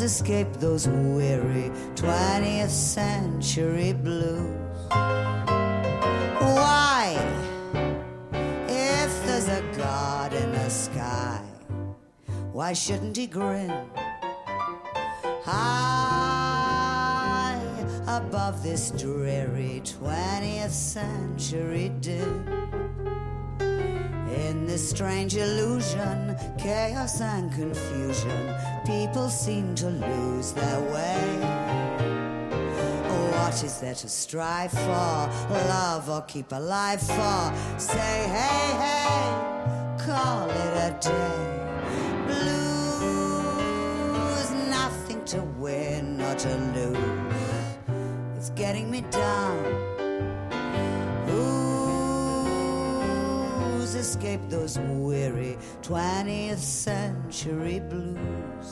escaped 0.00 0.58
those 0.58 0.88
weary 0.88 1.70
20th 1.96 2.70
century 2.70 3.92
blues? 3.92 4.56
Why, 6.40 7.18
if 8.68 9.26
there's 9.26 9.48
a 9.48 9.62
God 9.76 10.32
in 10.32 10.50
the 10.52 10.70
sky, 10.70 11.42
why 12.52 12.72
shouldn't 12.72 13.18
he 13.18 13.26
grin? 13.26 13.70
High 15.44 16.21
above 18.16 18.62
this 18.62 18.90
dreary 18.90 19.80
20th 19.84 20.70
century 20.70 21.90
din. 22.00 22.46
In 24.36 24.66
this 24.66 24.90
strange 24.90 25.34
illusion, 25.36 26.36
chaos 26.58 27.22
and 27.22 27.50
confusion, 27.52 28.54
people 28.84 29.30
seem 29.30 29.74
to 29.76 29.88
lose 29.88 30.52
their 30.52 30.80
way. 30.92 31.38
What 33.32 33.64
is 33.64 33.80
there 33.80 33.94
to 33.94 34.08
strive 34.08 34.72
for? 34.72 35.30
Love 35.50 36.10
or 36.10 36.20
keep 36.22 36.52
alive 36.52 37.00
for? 37.00 37.52
Say, 37.78 38.28
hey, 38.36 38.76
hey, 38.84 39.24
call 40.04 40.50
it 40.50 40.74
a 40.88 40.96
day. 41.00 41.48
Blues, 42.26 43.70
nothing 44.68 45.24
to 45.24 45.40
win 45.58 46.20
or 46.20 46.34
to 46.34 46.54
lose. 46.74 47.01
Getting 48.54 48.90
me 48.90 49.00
down. 49.10 49.64
Who's 51.26 51.54
escaped 53.94 54.50
those 54.50 54.78
weary 54.78 55.56
20th 55.82 56.58
century 56.58 57.80
blues? 57.80 58.70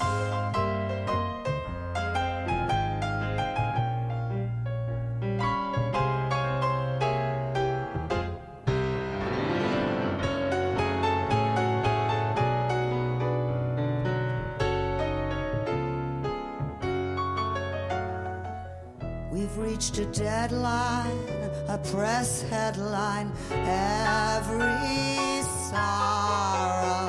Headline. 23.00 23.32
Every 23.50 25.42
sorrow, 25.68 27.08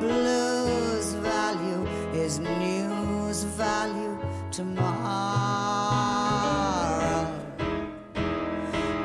blues 0.00 1.14
value 1.14 1.86
is 2.14 2.38
news 2.38 3.44
value 3.44 4.18
tomorrow. 4.50 4.96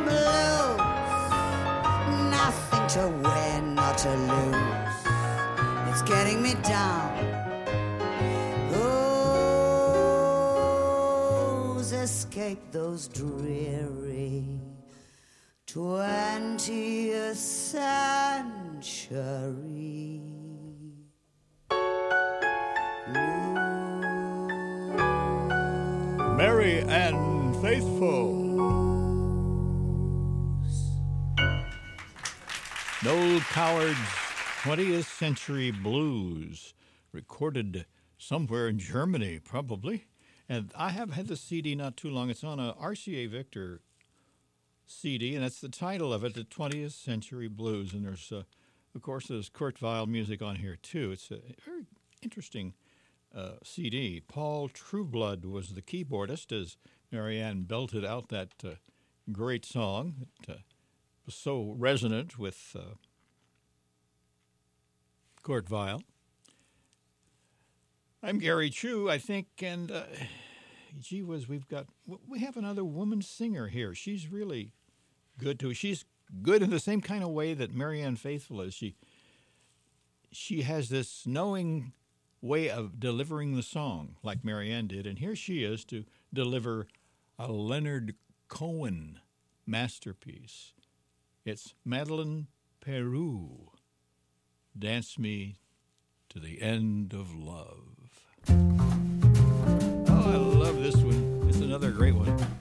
Blues, 0.05 0.80
nothing 2.38 2.88
to 2.95 3.03
win 3.26 3.80
or 3.80 3.93
to 4.03 4.12
lose. 4.32 4.97
It's 5.89 6.03
getting 6.03 6.41
me 6.41 6.53
down. 6.64 7.12
Who's 11.74 11.91
escaped 11.91 12.72
those 12.72 13.07
dreary 13.07 13.70
20th 16.62 17.36
century? 17.38 18.62
Blues. 23.07 23.66
Mary 26.38 26.82
Ann 26.82 27.53
Faithful. 27.64 28.36
Noel 33.03 33.39
Coward's 33.39 33.97
20th 34.62 35.05
Century 35.05 35.72
Blues, 35.72 36.76
recorded 37.12 37.88
somewhere 38.20 38.68
in 38.68 38.78
Germany, 38.78 39.39
probably. 39.39 40.05
And 40.47 40.72
I 40.78 40.91
have 40.91 41.14
had 41.14 41.26
the 41.26 41.36
CD 41.36 41.74
not 41.74 41.97
too 41.97 42.12
long. 42.12 42.30
It's 42.30 42.43
on 42.43 42.59
a 42.59 42.76
RCA 42.80 43.28
Victor 43.32 43.82
CD, 44.91 45.35
and 45.35 45.43
that's 45.43 45.61
the 45.61 45.69
title 45.69 46.13
of 46.13 46.23
it, 46.23 46.33
The 46.33 46.43
20th 46.43 46.91
Century 46.91 47.47
Blues. 47.47 47.93
And 47.93 48.05
there's, 48.05 48.31
uh, 48.31 48.43
of 48.93 49.01
course, 49.01 49.27
there's 49.27 49.49
Kurt 49.49 49.81
Weill 49.81 50.05
music 50.05 50.41
on 50.41 50.57
here 50.57 50.77
too. 50.81 51.11
It's 51.11 51.31
a 51.31 51.39
very 51.65 51.85
interesting 52.21 52.73
uh, 53.35 53.53
CD. 53.63 54.21
Paul 54.27 54.69
Trueblood 54.69 55.45
was 55.45 55.69
the 55.69 55.81
keyboardist 55.81 56.51
as 56.51 56.77
Marianne 57.11 57.63
belted 57.63 58.05
out 58.05 58.29
that 58.29 58.51
uh, 58.63 58.71
great 59.31 59.65
song 59.65 60.27
that 60.47 60.55
uh, 60.55 60.59
was 61.25 61.35
so 61.35 61.75
resonant 61.77 62.37
with 62.37 62.75
uh, 62.77 62.95
Kurt 65.43 65.69
Weill. 65.69 66.03
I'm 68.23 68.37
Gary 68.37 68.69
Chu, 68.69 69.09
I 69.09 69.17
think, 69.17 69.47
and 69.61 69.89
uh, 69.91 70.03
gee 70.99 71.23
whiz, 71.23 71.47
we've 71.47 71.67
got 71.67 71.87
we 72.27 72.39
have 72.39 72.57
another 72.57 72.83
woman 72.83 73.21
singer 73.21 73.67
here. 73.67 73.95
She's 73.95 74.31
really 74.31 74.73
good 75.41 75.59
too. 75.59 75.73
She's 75.73 76.05
good 76.41 76.61
in 76.61 76.69
the 76.69 76.79
same 76.79 77.01
kind 77.01 77.23
of 77.23 77.29
way 77.29 77.53
that 77.53 77.73
Marianne 77.73 78.15
Faithfull 78.15 78.61
is. 78.61 78.73
She 78.73 78.95
she 80.31 80.61
has 80.61 80.89
this 80.89 81.25
knowing 81.25 81.91
way 82.41 82.69
of 82.69 82.99
delivering 82.99 83.55
the 83.55 83.63
song 83.63 84.15
like 84.23 84.45
Marianne 84.45 84.87
did, 84.87 85.05
and 85.05 85.19
here 85.19 85.35
she 85.35 85.63
is 85.63 85.83
to 85.85 86.05
deliver 86.33 86.87
a 87.37 87.51
Leonard 87.51 88.15
Cohen 88.47 89.19
masterpiece. 89.65 90.73
It's 91.43 91.73
Madeleine 91.83 92.47
Peyroux. 92.85 93.67
Dance 94.77 95.19
Me 95.19 95.57
to 96.29 96.39
the 96.39 96.61
End 96.61 97.13
of 97.13 97.35
Love. 97.35 98.27
Oh, 100.07 100.31
I 100.31 100.37
love 100.37 100.81
this 100.81 100.95
one. 100.95 101.45
It's 101.49 101.57
another 101.57 101.91
great 101.91 102.15
one. 102.15 102.61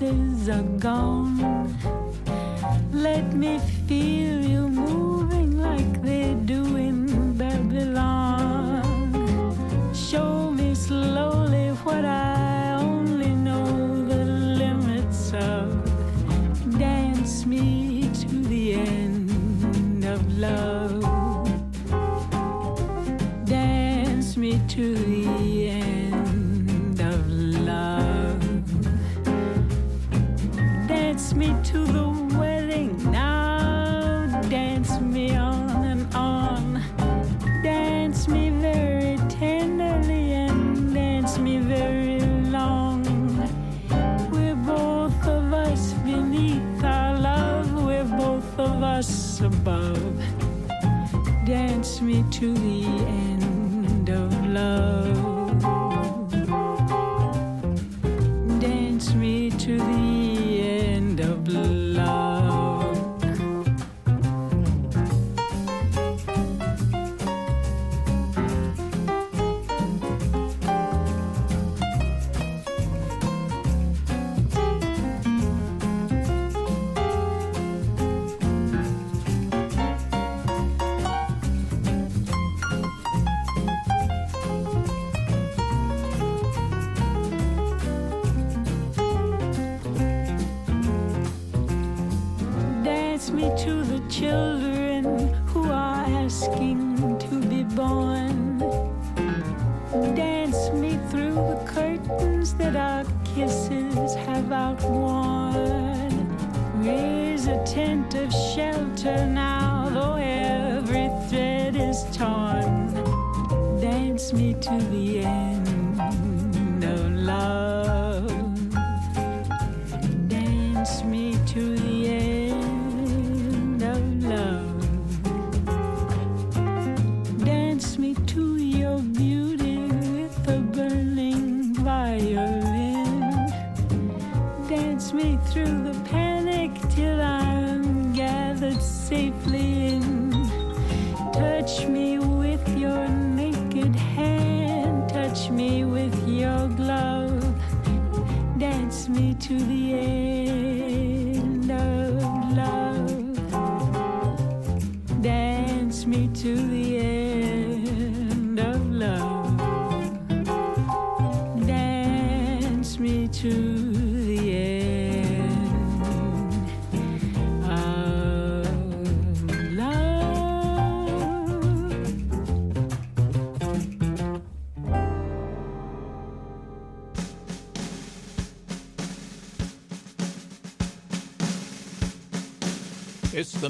witnesses 0.00 0.48
are 0.48 0.62
gone. 0.78 1.74
Let 2.92 3.32
me 3.32 3.58
feel 3.86 4.45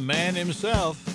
man 0.06 0.36
himself. 0.36 1.05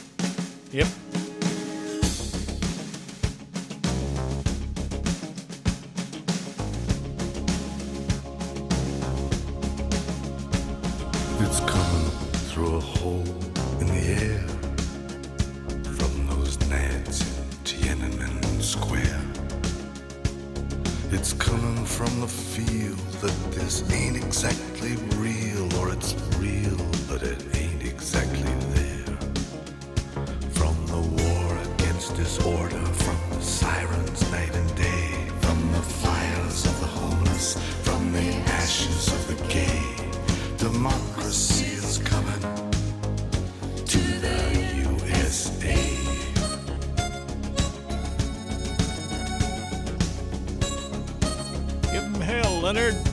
Leonard. 52.73 53.10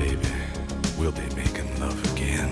baby, 0.00 0.34
we'll 0.98 1.12
be 1.12 1.28
making 1.36 1.68
love 1.78 2.00
again. 2.12 2.50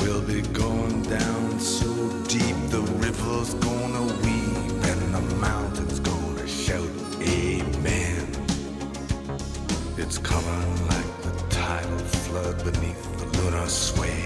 We'll 0.00 0.22
be 0.22 0.42
going 0.64 1.02
down 1.02 1.58
so 1.58 1.90
deep, 2.34 2.56
the 2.76 2.82
river's 3.04 3.54
gonna 3.54 4.04
weep, 4.24 4.84
and 4.90 5.00
the 5.16 5.24
mountain's 5.48 5.98
gonna 6.00 6.46
shout, 6.46 6.94
Amen. 7.20 8.26
It's 10.02 10.18
coming 10.18 10.70
like 10.92 11.12
the 11.26 11.34
tidal 11.50 11.98
flood 12.24 12.56
beneath 12.64 13.04
the 13.18 13.26
lunar 13.38 13.68
sway, 13.68 14.22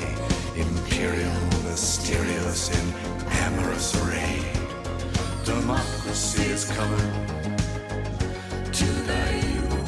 imperial, 0.56 1.40
mysterious, 1.68 2.60
and 2.78 2.88
amorous 3.44 3.88
array. 4.00 4.36
Democracy 5.44 6.44
is 6.56 6.64
coming 6.78 7.12
to 8.78 8.86
the 9.08 9.22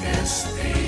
USA. 0.01 0.86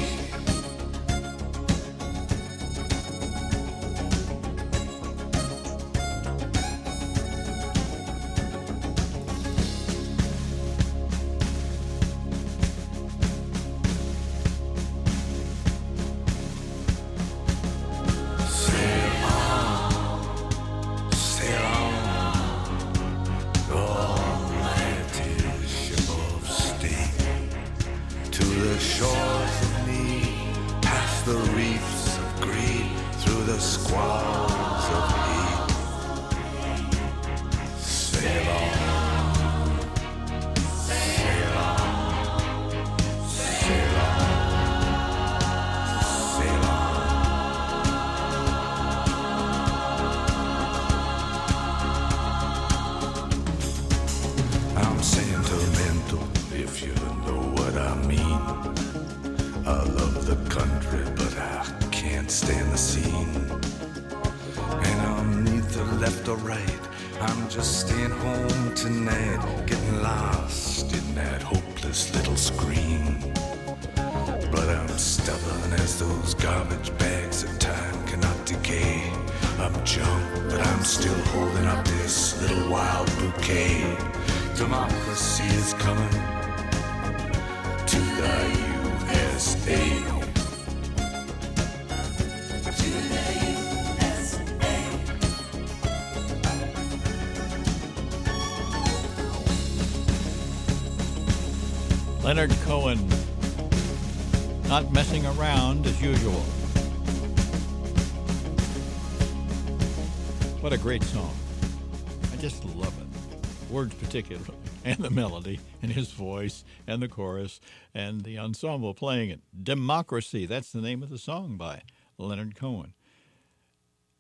and 114.85 114.99
the 114.99 115.11
melody, 115.11 115.61
and 115.83 115.93
his 115.93 116.11
voice, 116.11 116.65
and 116.87 117.03
the 117.03 117.09
chorus, 117.09 117.61
and 117.95 118.23
the 118.23 118.39
ensemble 118.39 118.95
playing 118.95 119.31
it. 119.31 119.41
Democracy, 119.63 120.47
that's 120.47 120.73
the 120.73 120.81
name 120.81 121.03
of 121.03 121.11
the 121.11 121.19
song 121.19 121.57
by 121.57 121.83
Leonard 122.19 122.55
Cohen. 122.55 122.95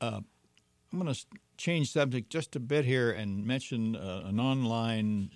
Uh, 0.00 0.20
I'm 0.92 1.00
going 1.00 1.12
to 1.12 1.26
change 1.56 1.92
subject 1.92 2.30
just 2.30 2.56
a 2.56 2.60
bit 2.60 2.84
here 2.84 3.10
and 3.10 3.44
mention 3.44 3.96
uh, 3.96 4.22
an 4.24 4.40
online 4.40 5.30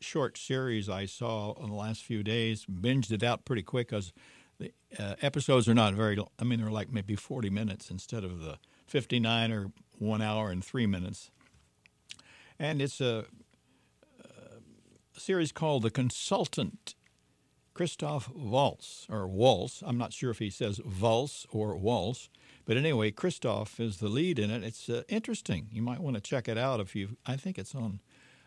short 0.00 0.36
series 0.38 0.88
I 0.88 1.06
saw 1.06 1.52
in 1.62 1.68
the 1.68 1.76
last 1.76 2.02
few 2.02 2.22
days. 2.22 2.64
Binged 2.64 3.12
it 3.12 3.22
out 3.22 3.44
pretty 3.44 3.62
quick 3.62 3.88
because 3.88 4.12
the 4.58 4.72
uh, 4.98 5.14
episodes 5.20 5.68
are 5.68 5.74
not 5.74 5.94
very. 5.94 6.18
I 6.38 6.44
mean, 6.44 6.60
they're 6.60 6.70
like 6.70 6.90
maybe 6.90 7.14
40 7.14 7.50
minutes 7.50 7.90
instead 7.90 8.24
of 8.24 8.40
the 8.40 8.58
59 8.86 9.52
or 9.52 9.72
one 9.98 10.22
hour 10.22 10.50
and 10.50 10.64
three 10.64 10.86
minutes. 10.86 11.30
And 12.58 12.80
it's 12.80 13.00
a 13.00 13.26
series 15.26 15.50
called 15.50 15.82
The 15.82 15.90
Consultant. 15.90 16.94
Christoph 17.74 18.30
Waltz 18.32 19.08
or 19.10 19.26
Waltz. 19.26 19.82
I'm 19.84 19.98
not 19.98 20.12
sure 20.12 20.30
if 20.30 20.38
he 20.38 20.50
says 20.50 20.80
Waltz 21.00 21.48
or 21.50 21.74
Waltz, 21.74 22.30
but 22.64 22.76
anyway, 22.76 23.10
Christoph 23.10 23.80
is 23.80 23.96
the 23.96 24.06
lead 24.06 24.38
in 24.38 24.52
it. 24.52 24.62
It's 24.62 24.88
uh, 24.88 25.02
interesting. 25.08 25.66
You 25.72 25.82
might 25.82 25.98
want 25.98 26.14
to 26.14 26.22
check 26.22 26.46
it 26.46 26.56
out 26.56 26.78
if 26.78 26.94
you. 26.94 27.16
I 27.26 27.34
think 27.34 27.58
it's 27.58 27.74
on. 27.74 27.98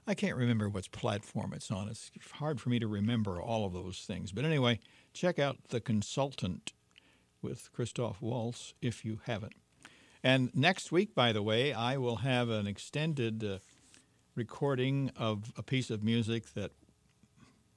I 0.08 0.14
can't 0.14 0.38
remember 0.38 0.70
which 0.70 0.94
platform 0.94 1.52
it's 1.54 1.70
on. 1.70 1.90
It's 1.90 2.12
hard 2.36 2.62
for 2.62 2.70
me 2.70 2.80
to 2.80 2.88
remember 2.88 3.42
all 3.42 3.66
of 3.66 3.74
those 3.74 4.06
things. 4.08 4.32
But 4.32 4.46
anyway, 4.46 4.80
check 5.12 5.38
out 5.38 5.58
The 5.68 5.82
Consultant 5.82 6.72
with 7.42 7.74
Christoph 7.74 8.22
Waltz 8.22 8.74
if 8.82 9.04
you 9.04 9.20
haven't. 9.26 9.56
And 10.24 10.50
next 10.56 10.94
week, 10.94 11.14
by 11.14 11.34
the 11.34 11.44
way, 11.44 11.74
I 11.74 11.98
will 11.98 12.18
have 12.18 12.50
an 12.50 12.68
extended 12.68 13.44
uh, 13.44 13.58
recording 14.40 15.11
of 15.18 15.52
a 15.57 15.61
piece 15.61 15.90
of 15.90 16.02
music 16.02 16.53
that 16.53 16.72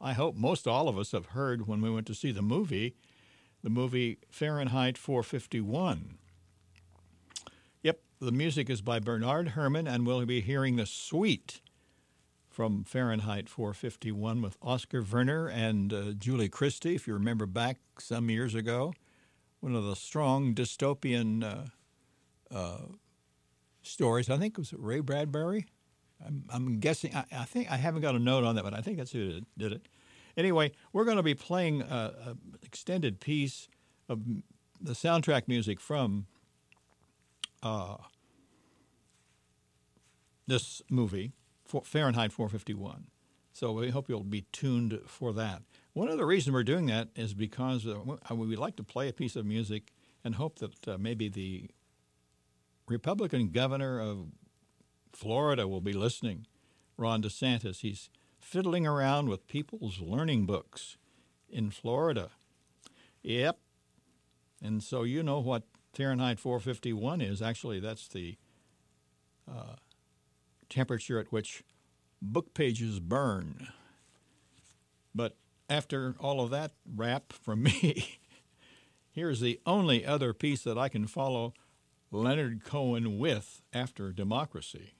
I 0.00 0.12
hope 0.12 0.36
most 0.36 0.68
all 0.68 0.88
of 0.88 0.96
us 0.96 1.10
have 1.10 1.26
heard 1.26 1.66
when 1.66 1.80
we 1.80 1.90
went 1.90 2.06
to 2.06 2.14
see 2.14 2.30
the 2.30 2.40
movie, 2.40 2.94
the 3.64 3.68
movie 3.68 4.18
Fahrenheit 4.30 4.96
451. 4.96 6.18
Yep, 7.82 7.98
the 8.20 8.30
music 8.30 8.70
is 8.70 8.80
by 8.80 9.00
Bernard 9.00 9.48
Herrmann, 9.48 9.88
and 9.88 10.06
we'll 10.06 10.24
be 10.24 10.40
hearing 10.40 10.76
the 10.76 10.86
suite 10.86 11.60
from 12.48 12.84
Fahrenheit 12.84 13.48
451 13.48 14.40
with 14.40 14.56
Oskar 14.62 15.02
Werner 15.02 15.48
and 15.48 15.92
uh, 15.92 16.12
Julie 16.12 16.48
Christie, 16.48 16.94
if 16.94 17.08
you 17.08 17.14
remember 17.14 17.46
back 17.46 17.78
some 17.98 18.30
years 18.30 18.54
ago. 18.54 18.94
One 19.58 19.74
of 19.74 19.82
the 19.82 19.96
strong 19.96 20.54
dystopian 20.54 21.42
uh, 21.42 22.54
uh, 22.56 22.82
stories. 23.82 24.30
I 24.30 24.36
think 24.36 24.54
it 24.54 24.58
was 24.58 24.72
Ray 24.72 25.00
Bradbury. 25.00 25.66
I'm, 26.26 26.44
I'm 26.50 26.80
guessing. 26.80 27.14
I, 27.14 27.24
I, 27.32 27.44
think 27.44 27.70
I 27.70 27.76
haven't 27.76 28.02
got 28.02 28.14
a 28.14 28.18
note 28.18 28.44
on 28.44 28.54
that, 28.56 28.64
but 28.64 28.74
I 28.74 28.80
think 28.80 28.98
that's 28.98 29.12
who 29.12 29.40
did, 29.56 29.72
it. 29.72 29.88
Anyway, 30.36 30.72
we're 30.92 31.04
going 31.04 31.16
to 31.16 31.22
be 31.22 31.34
playing 31.34 31.82
an 31.82 32.38
extended 32.62 33.20
piece 33.20 33.68
of 34.08 34.20
the 34.80 34.92
soundtrack 34.92 35.46
music 35.46 35.80
from 35.80 36.26
uh, 37.62 37.96
this 40.46 40.82
movie, 40.90 41.32
Fahrenheit 41.84 42.32
451. 42.32 43.06
So 43.52 43.72
we 43.72 43.90
hope 43.90 44.08
you'll 44.08 44.24
be 44.24 44.46
tuned 44.52 44.98
for 45.06 45.32
that. 45.34 45.62
One 45.92 46.08
of 46.08 46.16
the 46.16 46.24
reasons 46.24 46.54
we're 46.54 46.62
doing 46.62 46.86
that 46.86 47.08
is 47.14 47.34
because 47.34 47.86
uh, 47.86 48.34
we 48.34 48.56
like 48.56 48.76
to 48.76 48.82
play 48.82 49.08
a 49.08 49.12
piece 49.12 49.36
of 49.36 49.44
music 49.44 49.92
and 50.24 50.34
hope 50.34 50.58
that 50.60 50.88
uh, 50.88 50.96
maybe 50.98 51.28
the 51.28 51.68
Republican 52.88 53.50
governor 53.50 54.00
of 54.00 54.28
Florida 55.12 55.68
will 55.68 55.80
be 55.80 55.92
listening, 55.92 56.46
Ron 56.96 57.22
DeSantis. 57.22 57.80
He's 57.80 58.10
fiddling 58.38 58.86
around 58.86 59.28
with 59.28 59.46
people's 59.46 60.00
learning 60.00 60.46
books 60.46 60.96
in 61.48 61.70
Florida. 61.70 62.30
Yep. 63.22 63.58
And 64.62 64.82
so 64.82 65.02
you 65.02 65.22
know 65.22 65.40
what 65.40 65.64
Fahrenheit 65.94 66.38
451 66.38 67.20
is. 67.20 67.42
Actually, 67.42 67.80
that's 67.80 68.08
the 68.08 68.36
uh, 69.50 69.76
temperature 70.68 71.18
at 71.18 71.32
which 71.32 71.62
book 72.20 72.54
pages 72.54 73.00
burn. 73.00 73.68
But 75.14 75.36
after 75.68 76.14
all 76.18 76.40
of 76.40 76.50
that 76.50 76.72
rap 76.96 77.32
from 77.32 77.64
me, 77.64 78.18
here's 79.10 79.40
the 79.40 79.60
only 79.66 80.06
other 80.06 80.32
piece 80.32 80.62
that 80.64 80.78
I 80.78 80.88
can 80.88 81.06
follow 81.06 81.52
Leonard 82.10 82.64
Cohen 82.64 83.18
with 83.18 83.62
after 83.72 84.12
Democracy. 84.12 84.92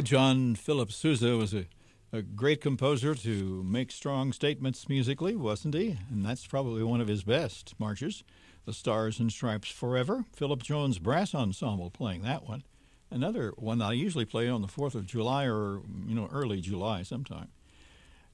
Oh, 0.00 0.02
John 0.02 0.54
Philip 0.54 0.90
Sousa 0.92 1.36
was 1.36 1.52
a, 1.52 1.66
a 2.10 2.22
great 2.22 2.62
composer 2.62 3.14
to 3.16 3.62
make 3.62 3.92
strong 3.92 4.32
statements 4.32 4.88
musically, 4.88 5.36
wasn't 5.36 5.74
he? 5.74 5.98
And 6.10 6.24
that's 6.24 6.46
probably 6.46 6.82
one 6.82 7.02
of 7.02 7.08
his 7.08 7.22
best 7.22 7.74
marches. 7.78 8.24
The 8.64 8.72
Stars 8.72 9.20
and 9.20 9.30
Stripes 9.30 9.68
Forever. 9.68 10.24
Philip 10.32 10.62
Jones 10.62 10.98
Brass 10.98 11.34
Ensemble 11.34 11.90
playing 11.90 12.22
that 12.22 12.48
one. 12.48 12.62
Another 13.10 13.52
one 13.58 13.82
I 13.82 13.92
usually 13.92 14.24
play 14.24 14.48
on 14.48 14.62
the 14.62 14.68
4th 14.68 14.94
of 14.94 15.04
July 15.04 15.44
or, 15.44 15.82
you 16.06 16.14
know, 16.14 16.30
early 16.32 16.62
July 16.62 17.02
sometime. 17.02 17.48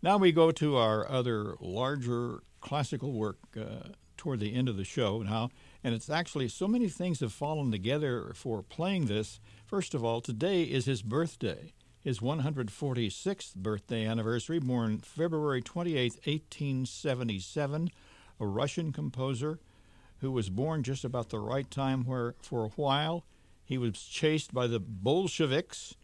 Now 0.00 0.18
we 0.18 0.30
go 0.30 0.52
to 0.52 0.76
our 0.76 1.10
other 1.10 1.56
larger 1.58 2.44
classical 2.60 3.12
work 3.12 3.38
uh, 3.60 3.88
toward 4.16 4.38
the 4.38 4.54
end 4.54 4.68
of 4.68 4.76
the 4.76 4.84
show 4.84 5.22
now. 5.22 5.50
And 5.82 5.96
it's 5.96 6.10
actually 6.10 6.46
so 6.46 6.68
many 6.68 6.88
things 6.88 7.18
have 7.18 7.32
fallen 7.32 7.72
together 7.72 8.30
for 8.36 8.62
playing 8.62 9.06
this 9.06 9.40
First 9.66 9.94
of 9.94 10.04
all, 10.04 10.20
today 10.20 10.62
is 10.62 10.84
his 10.84 11.02
birthday, 11.02 11.72
his 11.98 12.20
146th 12.20 13.56
birthday 13.56 14.06
anniversary, 14.06 14.60
born 14.60 14.98
February 14.98 15.60
28, 15.60 16.12
1877, 16.24 17.90
a 18.38 18.46
Russian 18.46 18.92
composer 18.92 19.58
who 20.18 20.30
was 20.30 20.50
born 20.50 20.84
just 20.84 21.04
about 21.04 21.30
the 21.30 21.40
right 21.40 21.68
time 21.68 22.04
where, 22.04 22.36
for 22.40 22.64
a 22.64 22.68
while, 22.76 23.24
he 23.64 23.76
was 23.76 24.04
chased 24.04 24.54
by 24.54 24.68
the 24.68 24.78
Bolsheviks, 24.78 25.96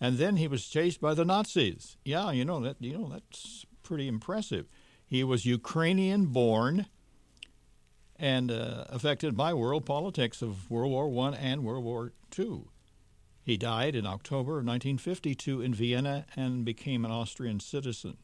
and 0.00 0.18
then 0.18 0.36
he 0.36 0.46
was 0.46 0.68
chased 0.68 1.00
by 1.00 1.12
the 1.12 1.24
Nazis. 1.24 1.96
Yeah, 2.04 2.30
you 2.30 2.44
know 2.44 2.60
that. 2.60 2.76
You 2.78 2.96
know 2.96 3.08
that's 3.08 3.66
pretty 3.82 4.06
impressive. 4.06 4.66
He 5.04 5.24
was 5.24 5.44
Ukrainian 5.44 6.26
born 6.26 6.86
and 8.16 8.52
uh, 8.52 8.84
affected 8.90 9.36
by 9.36 9.54
world 9.54 9.84
politics 9.84 10.40
of 10.40 10.70
World 10.70 10.92
War 10.92 11.08
One 11.08 11.34
and 11.34 11.64
World 11.64 11.82
War 11.82 12.12
Two. 12.30 12.68
He 13.44 13.56
died 13.56 13.96
in 13.96 14.06
October 14.06 14.52
of 14.52 14.66
1952 14.66 15.62
in 15.62 15.74
Vienna 15.74 16.26
and 16.36 16.64
became 16.64 17.04
an 17.04 17.10
Austrian 17.10 17.58
citizen. 17.58 18.16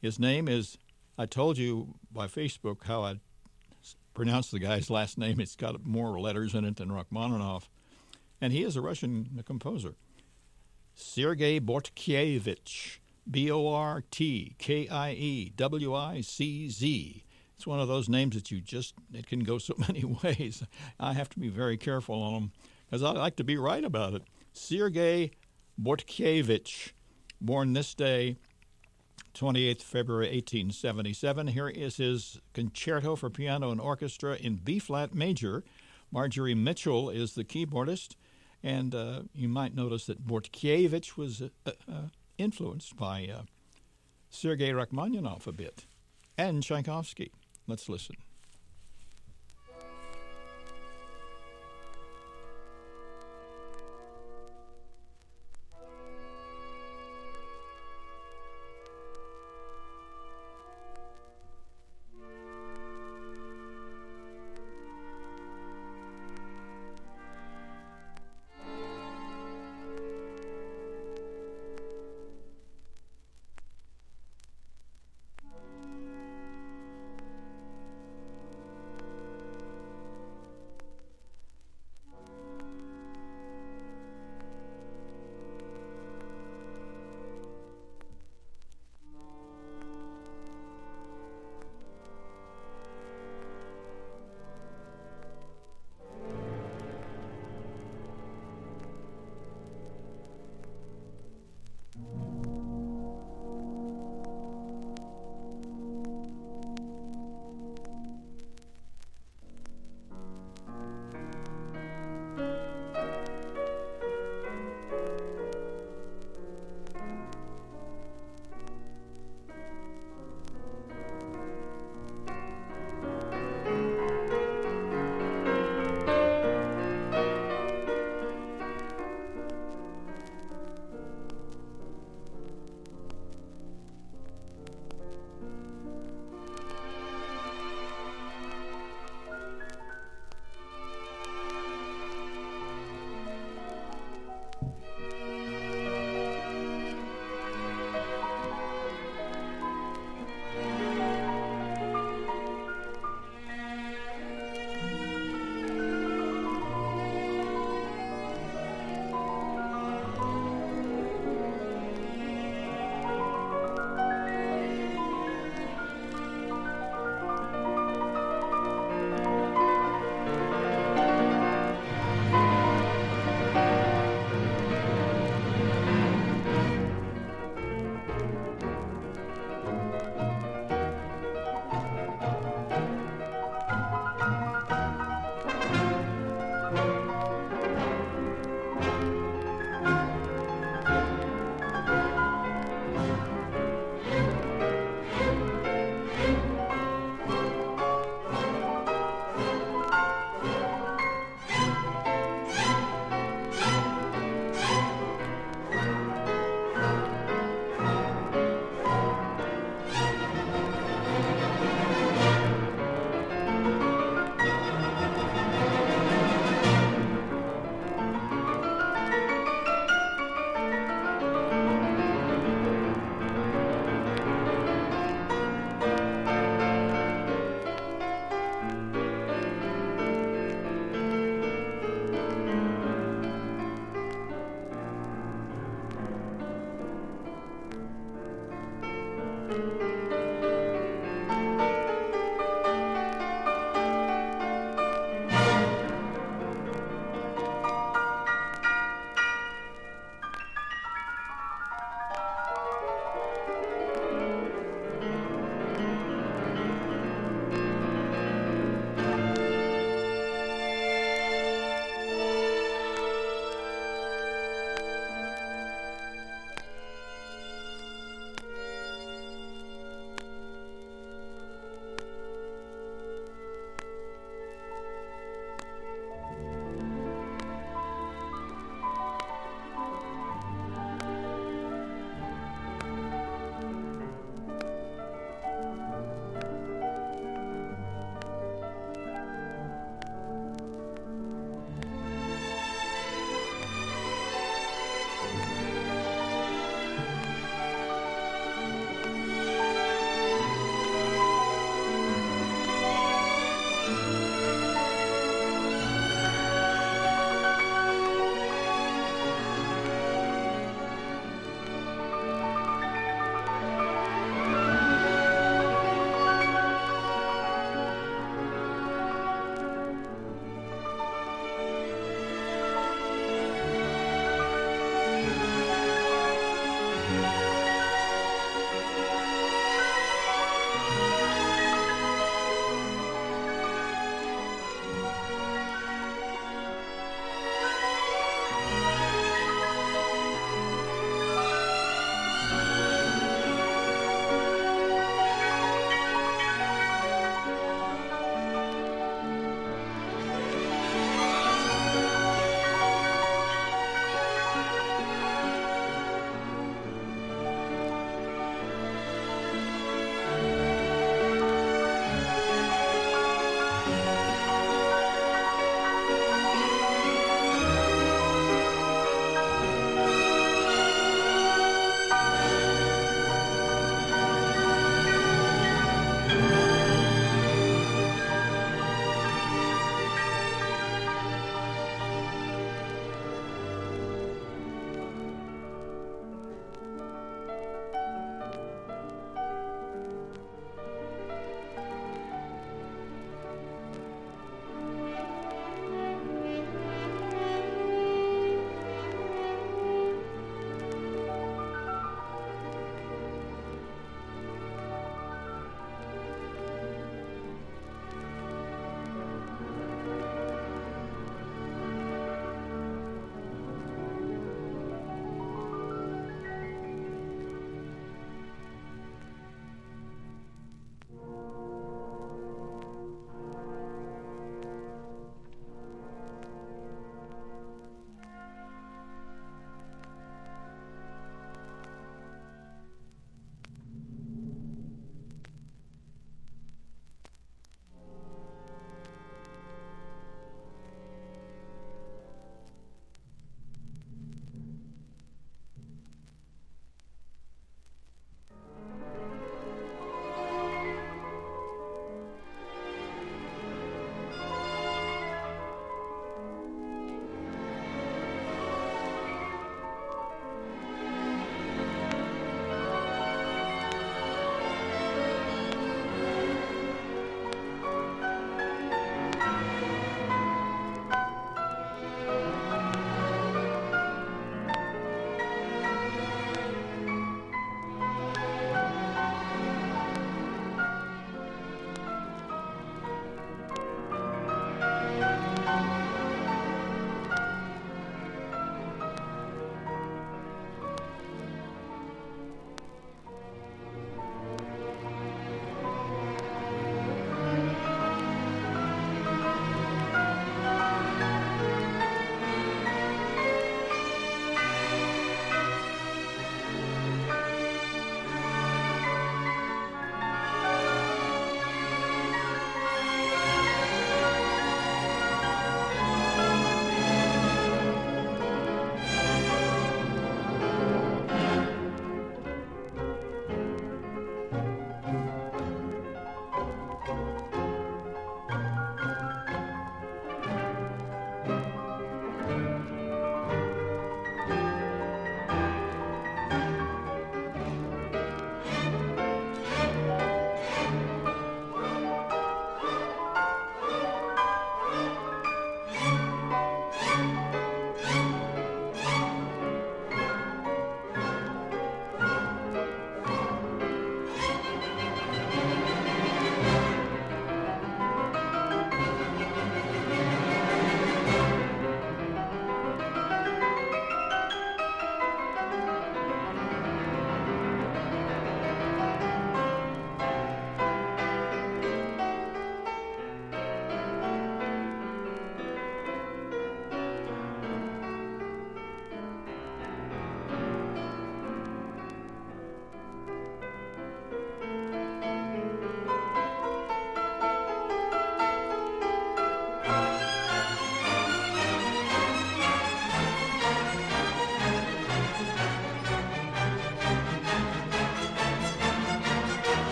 His 0.00 0.18
name 0.18 0.48
is, 0.48 0.78
I 1.18 1.26
told 1.26 1.58
you 1.58 1.96
by 2.10 2.26
Facebook 2.26 2.84
how 2.84 3.02
I 3.02 3.20
pronounced 4.14 4.52
the 4.52 4.58
guy's 4.58 4.88
last 4.98 5.18
name. 5.18 5.38
It's 5.38 5.56
got 5.56 5.84
more 5.84 6.18
letters 6.18 6.54
in 6.54 6.64
it 6.64 6.76
than 6.76 6.92
Rachmaninoff. 6.92 7.68
And 8.40 8.52
he 8.52 8.62
is 8.62 8.76
a 8.76 8.80
Russian 8.80 9.42
composer. 9.46 9.94
Sergei 10.94 11.60
Bortkiewicz, 11.60 12.98
B 13.30 13.50
O 13.50 13.68
R 13.68 14.02
T 14.10 14.54
K 14.58 14.88
I 14.88 15.12
E 15.12 15.52
W 15.56 15.94
I 15.94 16.22
C 16.22 16.70
Z. 16.70 17.22
It's 17.54 17.66
one 17.66 17.80
of 17.80 17.88
those 17.88 18.08
names 18.08 18.34
that 18.34 18.50
you 18.50 18.60
just, 18.60 18.94
it 19.12 19.26
can 19.26 19.40
go 19.40 19.58
so 19.58 19.74
many 19.88 20.04
ways. 20.04 20.62
I 20.98 21.12
have 21.12 21.28
to 21.30 21.38
be 21.38 21.48
very 21.48 21.76
careful 21.76 22.22
on 22.22 22.32
them 22.34 22.52
because 22.86 23.02
I 23.02 23.10
like 23.12 23.36
to 23.36 23.44
be 23.44 23.56
right 23.56 23.84
about 23.84 24.14
it. 24.14 24.22
Sergei 24.52 25.32
Bortkiewicz, 25.80 26.92
born 27.40 27.72
this 27.72 27.94
day, 27.94 28.36
28th 29.34 29.82
February 29.82 30.26
1877. 30.26 31.48
Here 31.48 31.68
is 31.68 31.96
his 31.96 32.40
concerto 32.54 33.16
for 33.16 33.28
piano 33.28 33.70
and 33.70 33.80
orchestra 33.80 34.36
in 34.36 34.56
B 34.56 34.78
flat 34.78 35.14
major. 35.14 35.62
Marjorie 36.10 36.54
Mitchell 36.54 37.10
is 37.10 37.34
the 37.34 37.44
keyboardist, 37.44 38.14
and 38.62 38.94
uh, 38.94 39.22
you 39.34 39.48
might 39.48 39.74
notice 39.74 40.06
that 40.06 40.26
Bortkiewicz 40.26 41.16
was 41.16 41.42
uh, 41.42 41.48
uh, 41.66 42.08
influenced 42.38 42.96
by 42.96 43.26
uh, 43.26 43.42
Sergei 44.30 44.70
Rachmaninoff 44.72 45.46
a 45.46 45.52
bit 45.52 45.84
and 46.38 46.62
Tchaikovsky. 46.62 47.30
Let's 47.66 47.88
listen. 47.88 48.16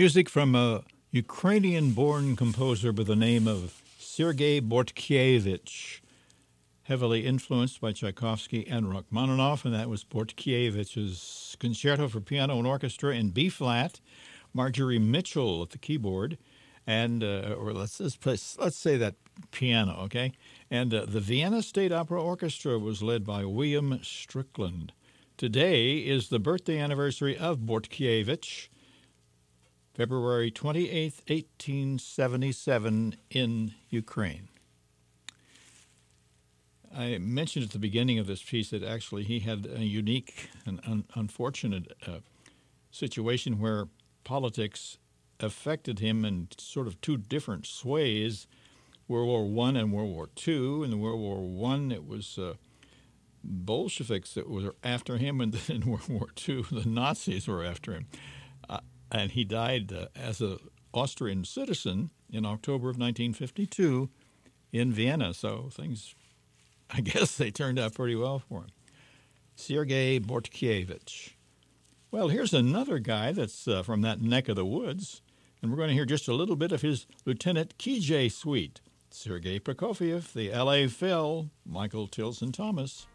Music 0.00 0.30
from 0.30 0.54
a 0.54 0.82
Ukrainian 1.10 1.90
born 1.90 2.34
composer 2.34 2.90
by 2.90 3.02
the 3.02 3.14
name 3.14 3.46
of 3.46 3.82
Sergei 3.98 4.58
Bortkievich, 4.58 6.00
heavily 6.84 7.26
influenced 7.26 7.82
by 7.82 7.92
Tchaikovsky 7.92 8.66
and 8.66 8.86
Rachmaninoff, 8.86 9.66
and 9.66 9.74
that 9.74 9.90
was 9.90 10.02
Bortkievich's 10.02 11.54
Concerto 11.60 12.08
for 12.08 12.22
Piano 12.22 12.56
and 12.56 12.66
Orchestra 12.66 13.14
in 13.14 13.28
B 13.28 13.50
flat. 13.50 14.00
Marjorie 14.54 14.98
Mitchell 14.98 15.64
at 15.64 15.68
the 15.68 15.76
keyboard, 15.76 16.38
and 16.86 17.22
uh, 17.22 17.54
or 17.58 17.74
let's 17.74 18.00
let's 18.00 18.56
let's 18.58 18.78
say 18.78 18.96
that 18.96 19.16
piano, 19.50 20.00
okay. 20.04 20.32
And 20.70 20.94
uh, 20.94 21.04
the 21.04 21.20
Vienna 21.20 21.60
State 21.60 21.92
Opera 21.92 22.22
Orchestra 22.22 22.78
was 22.78 23.02
led 23.02 23.26
by 23.26 23.44
William 23.44 24.00
Strickland. 24.02 24.94
Today 25.36 25.98
is 25.98 26.30
the 26.30 26.38
birthday 26.38 26.78
anniversary 26.78 27.36
of 27.36 27.58
Bortkievich. 27.58 28.70
February 29.94 30.50
28, 30.50 31.14
1877, 31.26 33.16
in 33.30 33.74
Ukraine. 33.88 34.48
I 36.96 37.18
mentioned 37.18 37.64
at 37.64 37.70
the 37.72 37.78
beginning 37.78 38.18
of 38.18 38.26
this 38.26 38.42
piece 38.42 38.70
that 38.70 38.82
actually 38.82 39.24
he 39.24 39.40
had 39.40 39.66
a 39.66 39.84
unique 39.84 40.50
and 40.64 40.80
un- 40.86 41.04
unfortunate 41.14 41.92
uh, 42.06 42.18
situation 42.90 43.60
where 43.60 43.88
politics 44.24 44.98
affected 45.40 45.98
him 45.98 46.24
in 46.24 46.48
sort 46.58 46.86
of 46.86 47.00
two 47.00 47.16
different 47.16 47.66
sways 47.66 48.46
World 49.08 49.28
War 49.28 49.44
One 49.44 49.76
and 49.76 49.92
World 49.92 50.10
War 50.10 50.28
Two. 50.36 50.84
In 50.84 50.90
the 50.90 50.96
World 50.96 51.18
War 51.18 51.40
One, 51.40 51.90
it 51.90 52.06
was 52.06 52.38
uh, 52.38 52.54
Bolsheviks 53.42 54.34
that 54.34 54.48
were 54.48 54.76
after 54.84 55.16
him, 55.16 55.40
and 55.40 55.52
then 55.52 55.82
in 55.82 55.90
World 55.90 56.08
War 56.08 56.28
Two, 56.36 56.64
the 56.70 56.88
Nazis 56.88 57.48
were 57.48 57.64
after 57.64 57.92
him 57.92 58.06
and 59.10 59.32
he 59.32 59.44
died 59.44 59.92
uh, 59.92 60.06
as 60.14 60.40
an 60.40 60.58
Austrian 60.92 61.44
citizen 61.44 62.10
in 62.32 62.46
October 62.46 62.90
of 62.90 62.98
1952 62.98 64.08
in 64.72 64.92
Vienna. 64.92 65.34
So 65.34 65.68
things, 65.72 66.14
I 66.90 67.00
guess, 67.00 67.36
they 67.36 67.50
turned 67.50 67.78
out 67.78 67.94
pretty 67.94 68.16
well 68.16 68.38
for 68.38 68.60
him. 68.62 68.70
Sergei 69.56 70.18
Bortkievich. 70.18 71.34
Well, 72.10 72.28
here's 72.28 72.54
another 72.54 72.98
guy 72.98 73.32
that's 73.32 73.68
uh, 73.68 73.82
from 73.82 74.00
that 74.02 74.20
neck 74.20 74.48
of 74.48 74.56
the 74.56 74.64
woods, 74.64 75.22
and 75.62 75.70
we're 75.70 75.76
going 75.76 75.88
to 75.90 75.94
hear 75.94 76.06
just 76.06 76.26
a 76.26 76.34
little 76.34 76.56
bit 76.56 76.72
of 76.72 76.82
his 76.82 77.06
Lieutenant 77.24 77.78
Kijé 77.78 78.32
suite. 78.32 78.80
Sergei 79.10 79.58
Prokofiev, 79.58 80.32
the 80.32 80.52
L.A. 80.52 80.88
Phil, 80.88 81.50
Michael 81.64 82.06
Tilson 82.06 82.52
Thomas. 82.52 83.06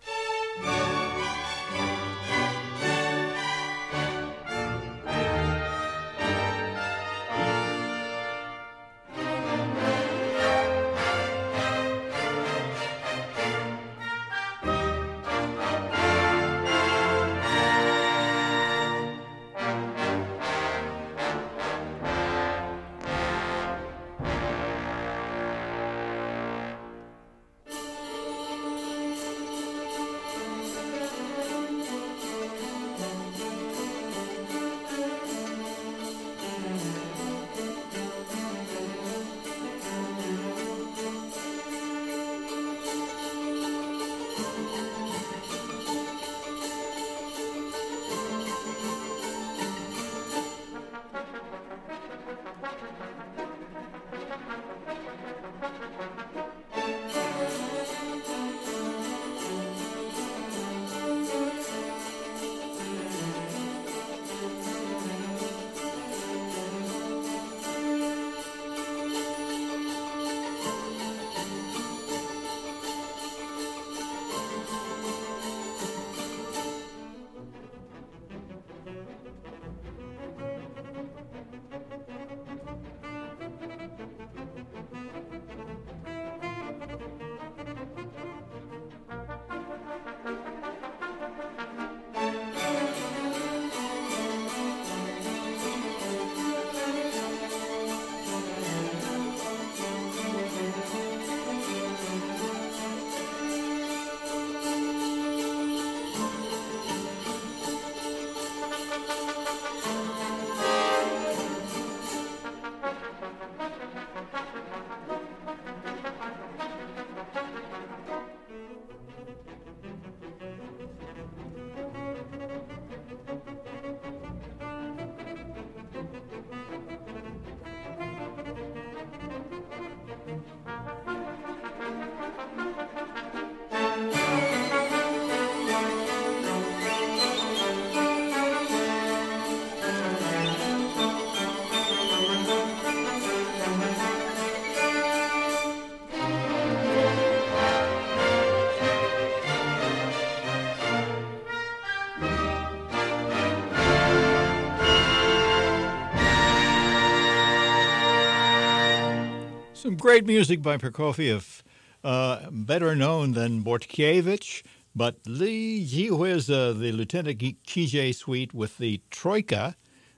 Great 160.06 160.28
music 160.28 160.62
by 160.62 160.78
Prokofiev, 160.78 161.64
uh, 162.04 162.48
better 162.52 162.96
known 162.96 163.32
than 163.32 163.64
Bortkievich, 163.64 164.62
but 164.96 165.16
Lee 165.26 165.84
Jihuiz, 165.84 166.48
uh, 166.48 166.74
the 166.74 166.92
Lieutenant 166.92 167.40
Kijé 167.40 168.14
suite 168.14 168.54
with 168.54 168.78
the 168.78 169.02
Troika. 169.10 169.76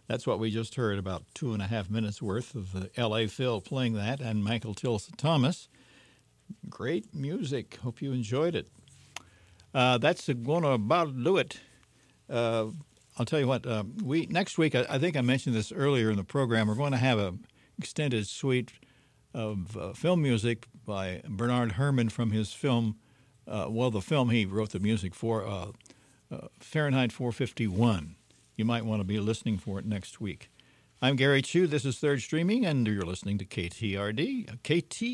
That's 0.07 0.27
what 0.27 0.39
we 0.39 0.51
just 0.51 0.75
heard, 0.75 0.99
about 0.99 1.23
two 1.33 1.53
and 1.53 1.61
a 1.61 1.67
half 1.67 1.89
minutes 1.89 2.21
worth 2.21 2.53
of 2.53 2.73
the 2.73 2.89
L.A. 2.97 3.27
Phil 3.27 3.61
playing 3.61 3.93
that, 3.93 4.19
and 4.19 4.43
Michael 4.43 4.73
Tilson 4.73 5.15
Thomas. 5.15 5.69
Great 6.69 7.15
music. 7.15 7.77
Hope 7.81 8.01
you 8.01 8.11
enjoyed 8.11 8.55
it. 8.55 8.67
Uh, 9.73 9.97
that's 9.99 10.27
going 10.27 10.63
to 10.63 10.71
about 10.71 11.15
do 11.23 11.37
it. 11.37 11.61
Uh, 12.29 12.65
I'll 13.17 13.25
tell 13.25 13.39
you 13.39 13.47
what. 13.47 13.65
Uh, 13.65 13.85
we 14.03 14.25
next 14.25 14.57
week. 14.57 14.75
I, 14.75 14.85
I, 14.89 14.99
think 14.99 15.15
I 15.15 15.21
mentioned 15.21 15.55
this 15.55 15.71
earlier 15.71 16.11
in 16.11 16.17
the 16.17 16.25
program. 16.25 16.67
We're 16.67 16.75
going 16.75 16.91
to 16.91 16.97
have 16.97 17.19
an 17.19 17.45
extended 17.79 18.27
suite 18.27 18.73
of 19.37 19.77
uh, 19.77 19.93
film 19.93 20.23
music 20.23 20.67
by 20.83 21.21
Bernard 21.29 21.73
Herrmann 21.73 22.09
from 22.09 22.31
his 22.31 22.53
film, 22.53 22.97
uh, 23.47 23.67
well, 23.69 23.91
the 23.91 24.01
film 24.01 24.31
he 24.31 24.45
wrote 24.45 24.71
the 24.71 24.79
music 24.79 25.13
for, 25.13 25.45
uh, 25.45 25.67
uh 26.31 26.47
Fahrenheit 26.59 27.11
451. 27.11 28.15
You 28.55 28.65
might 28.65 28.83
want 28.83 28.99
to 28.99 29.03
be 29.03 29.19
listening 29.19 29.59
for 29.59 29.77
it 29.77 29.85
next 29.85 30.19
week. 30.19 30.49
I'm 31.03 31.15
Gary 31.15 31.43
Chu. 31.43 31.67
This 31.67 31.85
is 31.85 31.99
Third 31.99 32.21
Streaming, 32.21 32.65
and 32.65 32.87
you're 32.87 33.03
listening 33.03 33.37
to 33.37 33.45
KTRD, 33.45 34.57
KT 34.63 35.03